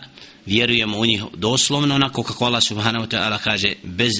vjerujemo 0.47 0.99
u 0.99 1.07
njih 1.07 1.23
doslovno 1.35 1.95
onako 1.95 2.23
kako 2.23 2.45
Allah 2.45 2.63
subhanahu 2.63 3.07
wa 3.07 3.17
ta'ala 3.17 3.39
kaže 3.45 3.73
bez 3.83 4.13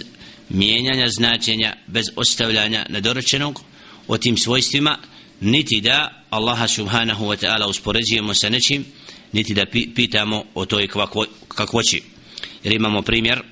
mijenjanja 0.49 1.09
značenja 1.09 1.77
bez 1.87 2.07
ostavljanja 2.17 2.87
nedorečenog 2.89 3.63
o 4.09 4.19
tim 4.19 4.37
svojstvima 4.37 4.99
niti 5.41 5.81
da 5.81 6.25
Allaha 6.31 6.69
subhanahu 6.69 7.25
wa 7.25 7.47
ta'ala 7.47 7.69
uspoređujemo 7.69 8.35
sa 8.35 8.49
nečim 8.49 8.85
niti 9.33 9.55
da 9.55 9.67
pitamo 9.95 10.45
o 10.55 10.65
toj 10.65 10.89
kakvoći. 11.49 12.03
Jer 12.65 12.75
imamo 12.75 13.03
primjer 13.03 13.43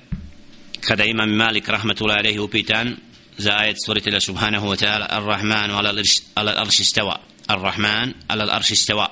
kada 0.81 1.03
imam 1.03 1.29
Malik 1.29 1.67
rahmatullahi 1.67 2.19
alaihi 2.19 2.39
upitan 2.39 2.97
زاية 3.39 3.75
صورة 3.85 4.01
الله 4.07 4.19
سبحانه 4.19 4.65
وتعالى 4.65 5.07
الرحمن 5.11 5.71
على 5.71 5.89
الأرش 6.37 6.81
استوى. 6.81 7.17
الرحمن 7.49 8.13
على 8.29 8.43
الأرش 8.43 8.71
استوى. 8.71 9.07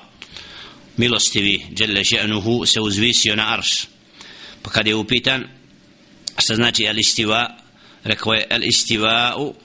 ملستوي 0.98 1.56
جل 1.56 2.06
شأنه 2.06 2.64
سوزويسي 2.64 3.30
على 3.30 3.42
أرش 3.42 3.86
فقد 4.64 4.86
يوبيتان 4.86 5.48
سنأتي 6.38 6.90
الاستواء 6.90 7.64
ركوى 8.06 8.38
الاستواء 8.44 9.56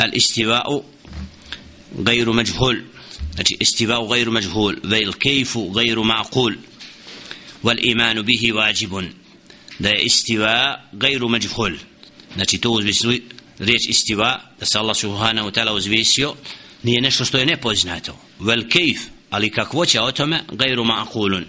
الاستواء 0.00 0.84
غير 2.06 2.32
مجهول. 2.32 2.84
استواء 3.62 4.04
غير 4.04 4.30
مجهول 4.30 4.80
بل 4.84 5.12
كيف 5.12 5.56
غير 5.56 6.02
معقول. 6.02 6.58
والإيمان 7.62 8.22
به 8.22 8.52
واجب. 8.52 9.12
ده 9.80 10.06
استواء 10.06 10.90
غير 11.02 11.28
مجهول. 11.28 11.78
نتي 12.38 12.58
توز 12.58 12.84
riječ 13.58 13.88
istiva 13.88 14.40
da 14.60 14.66
se 14.66 14.78
Allah 14.78 14.96
subhanahu 14.96 15.50
ta'ala 15.50 15.72
uzvisio 15.72 16.34
nije 16.82 17.00
nešto 17.00 17.24
što 17.24 17.38
je 17.38 17.46
nepoznato. 17.46 18.18
Vel 18.38 18.68
kejf 18.68 19.00
ali 19.30 19.50
kakvo 19.50 19.86
će 19.86 20.00
o 20.00 20.12
tome 20.12 20.40
gajru 20.52 20.84
ma'akulun. 20.84 21.44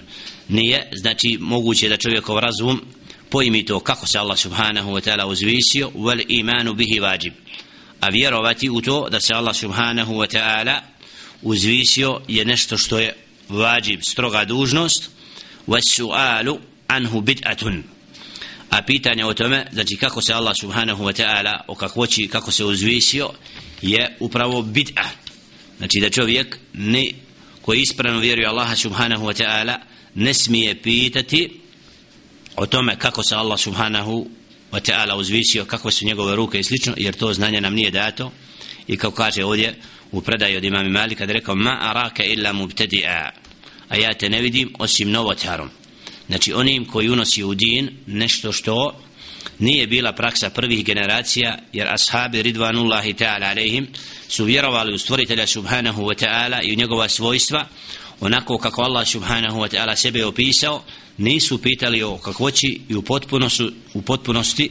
nije 0.50 0.90
znači 0.94 1.38
moguće 1.42 1.90
da 1.90 1.98
čovjekov 1.98 2.40
razum 2.40 2.82
pojmi 3.30 3.66
to 3.66 3.80
kako 3.80 4.08
se 4.08 4.18
Allah 4.18 4.38
subhanahu 4.38 4.92
wa 4.92 5.10
ta'ala 5.10 5.26
uzvisio 5.26 5.92
vel 5.96 6.20
imanu 6.28 6.74
bihi 6.74 7.00
vađib 7.00 7.34
a 8.00 8.10
vjerovati 8.10 8.70
u 8.70 8.82
to 8.82 9.10
da 9.10 9.20
se 9.22 9.34
Allah 9.34 9.56
subhanahu 9.56 10.14
wa 10.14 10.38
ta'ala 10.38 10.80
uzvisio 11.42 12.22
je 12.28 12.46
nešto 12.46 12.78
što 12.78 13.00
je 13.00 13.14
vađib 13.50 14.00
stroga 14.04 14.46
dužnost 14.46 15.10
vas 15.68 15.84
su'alu 15.84 16.58
anhu 16.88 17.22
bid'atun 17.22 17.82
a 18.70 18.82
pitanje 18.82 19.26
o 19.26 19.34
tome 19.34 19.66
znači 19.72 19.96
kako 19.96 20.22
se 20.22 20.34
Allah 20.34 20.54
subhanahu 20.60 21.04
wa 21.04 21.24
ta'ala 21.24 21.60
o 21.68 21.76
kakvoći 21.76 22.28
kako 22.28 22.52
se 22.52 22.66
uzvisio 22.66 23.30
je 23.82 24.18
upravo 24.20 24.62
bid'a. 24.62 25.08
Znači 25.78 26.00
da 26.00 26.10
čovjek 26.10 26.58
ne 26.74 27.06
koji 27.62 27.82
ispravno 27.82 28.20
vjeruje 28.20 28.48
Allaha 28.48 28.76
subhanahu 28.76 29.26
wa 29.26 29.44
ta'ala 29.44 29.78
ne 30.16 30.34
smije 30.34 30.82
pitati 30.82 31.60
o 32.56 32.66
tome 32.66 33.00
kako 33.00 33.24
se 33.24 33.36
Allah 33.36 33.60
subhanahu 33.60 34.28
wa 34.72 34.80
ta'ala 34.80 35.16
uzvisio 35.16 35.66
kako 35.66 35.92
su 35.92 36.06
njegove 36.06 36.36
ruke 36.36 36.60
i 36.60 36.64
slično 36.64 36.94
jer 36.98 37.14
to 37.14 37.34
znanje 37.34 37.62
nam 37.62 37.74
nije 37.74 37.92
dato. 37.92 38.32
I 38.88 38.98
kao 38.98 39.12
kaže 39.12 39.46
ovdje 39.46 39.76
u 40.12 40.22
predaju 40.22 40.58
od 40.58 40.64
imami 40.64 40.90
Malika 40.90 41.26
da 41.26 41.34
rekao 41.34 41.56
ma 41.56 41.78
araka 41.82 42.24
illa 42.24 42.54
mubtadi'a. 42.54 43.30
A 43.90 43.96
ja 43.96 44.14
te 44.14 44.30
ne 44.30 44.42
vidim 44.42 44.74
osim 44.80 45.12
novotarom 45.12 45.70
znači 46.28 46.54
onim 46.54 46.86
koji 46.86 47.10
unosi 47.10 47.44
u 47.44 47.54
din 47.54 47.90
nešto 48.08 48.52
što 48.52 49.02
nije 49.60 49.88
bila 49.88 50.14
praksa 50.14 50.50
prvih 50.50 50.86
generacija 50.86 51.58
jer 51.74 51.88
ashabi 51.94 52.42
ridvanullahi 52.42 53.14
ta'ala 53.14 53.50
alaihim 53.52 53.88
su 54.28 54.44
vjerovali 54.44 54.94
u 54.94 54.98
stvoritelja 54.98 55.48
subhanahu 55.48 56.04
wa 56.04 56.26
ta'ala 56.26 56.60
i 56.64 56.74
u 56.74 56.78
njegova 56.78 57.10
svojstva 57.10 57.68
onako 58.20 58.58
kako 58.58 58.82
Allah 58.82 59.08
subhanahu 59.08 59.60
wa 59.60 59.76
ta'ala 59.76 59.96
sebe 59.96 60.26
opisao 60.26 60.84
nisu 61.18 61.62
pitali 61.62 62.04
o 62.04 62.18
kakvoći 62.18 62.82
i 62.90 62.96
u, 62.96 63.02
potpunosti, 63.02 63.70
u 63.94 64.02
potpunosti 64.02 64.70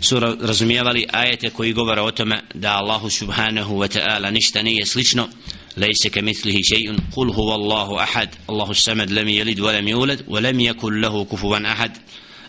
su 0.00 0.20
razumijevali 0.20 1.06
ajete 1.12 1.50
koji 1.50 1.72
govore 1.72 2.00
o 2.00 2.10
tome 2.10 2.42
da 2.54 2.76
Allahu 2.76 3.10
subhanahu 3.10 3.74
wa 3.74 3.98
ta'ala 3.98 4.30
ništa 4.30 4.62
nije 4.62 4.86
slično 4.86 5.28
ليس 5.76 6.06
كمثله 6.06 6.62
شيء 6.62 6.96
قل 7.16 7.30
هو 7.30 7.54
الله 7.54 8.02
أحد 8.02 8.28
الله 8.50 8.70
السمد 8.70 9.10
لم 9.10 9.28
يلد 9.28 9.60
ولم 9.60 9.88
يولد 9.88 10.24
ولم 10.28 10.60
يكن 10.60 11.00
له 11.00 11.24
كفوا 11.24 11.72
أحد 11.72 11.92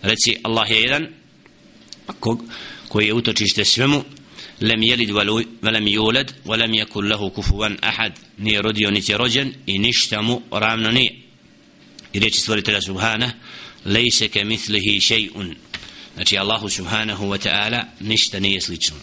رتي 0.06 0.40
الله 0.46 0.72
يدن 0.72 1.10
koji 2.90 3.08
je 3.08 3.14
utočište 3.14 3.66
svemu 3.66 4.04
lem 4.62 4.84
jelid 4.84 5.10
velem 5.62 5.88
juled 5.88 6.34
velem 6.46 6.74
jekul 6.74 7.08
lehu 7.08 7.30
kufuvan 7.30 7.78
ahad 7.82 8.12
nije 8.38 8.62
rodio 8.62 8.92
niti 8.92 9.12
je 9.12 9.18
rođen 9.18 9.54
i 9.66 9.80
ništa 9.80 10.22
mu 10.22 10.42
ravno 10.52 10.92
nije 10.92 11.16
i 12.14 12.20
reči 12.20 12.40
stvoritelja 12.40 12.82
subhana 12.82 13.32
lejse 13.86 14.28
ke 14.28 14.44
mislihi 14.44 15.00
še'un 15.00 15.56
znači 16.16 16.38
Allahu 16.38 16.70
subhanahu 16.70 17.26
wa 17.26 17.48
ta'ala 17.48 17.84
ništa 18.00 18.40
nije 18.40 18.62
slično 18.62 18.96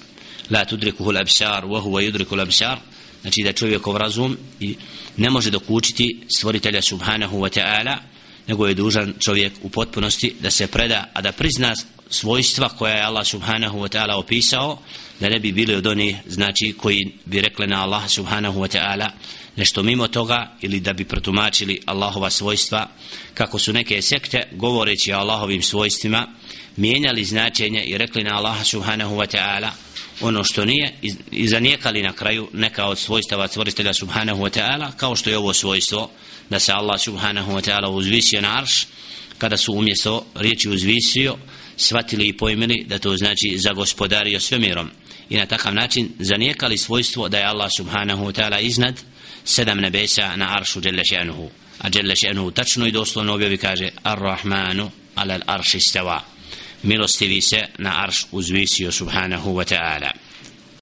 la 0.51 0.65
tudrikuhu 0.65 1.13
l'absar 1.13 1.65
wa 1.65 1.81
huwa 1.83 2.03
yudriku 2.11 2.37
l'absar 2.37 2.77
znači 3.23 3.43
da 3.45 3.53
čovjekov 3.53 3.97
razum 3.97 4.37
i 4.61 4.77
ne 5.17 5.31
može 5.31 5.51
dokučiti 5.51 6.21
stvoritelja 6.37 6.83
subhanahu 6.83 7.39
wa 7.39 7.61
ta'ala 7.61 7.97
nego 8.47 8.67
je 8.67 8.75
dužan 8.75 9.15
čovjek 9.21 9.53
u 9.63 9.69
potpunosti 9.69 10.35
da 10.41 10.51
se 10.51 10.67
preda 10.67 11.11
a 11.15 11.21
da 11.21 11.33
prizna 11.33 11.75
svojstva 12.11 12.69
koja 12.69 12.95
je 12.95 13.03
Allah 13.03 13.27
subhanahu 13.27 13.79
wa 13.79 13.97
ta'ala 13.97 14.15
opisao 14.15 14.79
da 15.21 15.29
ne 15.29 15.39
bi 15.39 15.53
bili 15.53 15.75
od 15.75 15.87
onih 15.87 16.17
znači 16.27 16.75
koji 16.79 17.13
bi 17.25 17.41
rekli 17.41 17.67
na 17.67 17.83
Allah 17.83 18.09
subhanahu 18.09 18.61
wa 18.61 18.79
ta'ala 18.79 19.09
nešto 19.57 19.83
mimo 19.83 20.09
toga 20.09 20.57
ili 20.61 20.81
da 20.81 20.93
bi 20.93 21.05
protumačili 21.05 21.81
Allahova 21.87 22.31
svojstva 22.31 22.89
kako 23.35 23.59
su 23.59 23.73
neke 23.73 24.03
sekte 24.03 24.49
govoreći 24.53 25.13
o 25.13 25.17
Allahovim 25.17 25.63
svojstvima 25.63 26.27
mijenjali 26.77 27.25
značenje 27.25 27.85
i 27.85 27.99
rekli 27.99 28.25
na 28.25 28.37
Allah 28.37 28.65
subhanahu 28.65 29.17
wa 29.17 29.37
ta'ala 29.37 29.71
ono 30.23 30.45
što 30.45 30.65
nije 30.65 30.95
i 31.31 31.49
zanijekali 31.49 32.03
na 32.03 32.13
kraju 32.13 32.49
neka 32.53 32.85
od 32.85 32.99
svojstava 32.99 33.49
stvoritelja 33.49 33.95
subhanahu 33.95 34.43
wa 34.43 34.59
ta'ala 34.59 34.97
kao 34.97 35.17
što 35.17 35.31
je 35.31 35.39
ovo 35.39 35.53
svojstvo 35.53 36.11
da 36.51 36.59
se 36.59 36.73
Allah 36.73 37.01
subhanahu 37.01 37.53
wa 37.53 37.71
ta'ala 37.71 37.89
uzvisio 37.89 38.41
na 38.41 38.59
arš 38.59 38.87
kada 39.39 39.57
su 39.57 39.73
umjesto 39.73 40.27
riječi 40.35 40.69
uzvisio 40.69 41.37
shvatili 41.77 42.29
i 42.29 42.37
pojmili 42.37 42.85
da 42.89 42.99
to 42.99 43.17
znači 43.17 43.55
zagospodario 43.59 44.41
svemirom. 44.41 44.91
I 45.31 45.37
na 45.37 45.47
takav 45.47 45.75
način 45.75 46.09
zanijekali 46.19 46.79
svojstvo 46.79 47.29
da 47.29 47.39
je 47.39 47.45
Allah 47.45 47.71
subhanahu 47.77 48.25
wa 48.25 48.41
ta'ala 48.41 48.61
iznad 48.61 49.01
sedam 49.45 49.79
nebesa 49.79 50.37
na 50.37 50.57
aršu 50.57 50.81
djelle 50.81 51.03
še'nuhu. 51.05 51.49
A 51.79 51.89
djelle 51.89 52.15
še'nuhu 52.15 52.53
tačno 52.53 52.87
i 52.87 52.93
doslovno 52.93 53.35
objavi 53.35 53.57
kaže 53.57 53.89
ar-Rahmanu 54.03 54.91
alal 55.15 55.41
arši 55.47 55.81
stava 55.81 56.32
milostivi 56.83 57.40
se 57.40 57.66
na 57.79 58.03
arš 58.05 58.27
uzvisio 58.33 58.92
subhanahu 58.92 59.55
wa 59.55 59.64
ta'ala. 59.64 60.12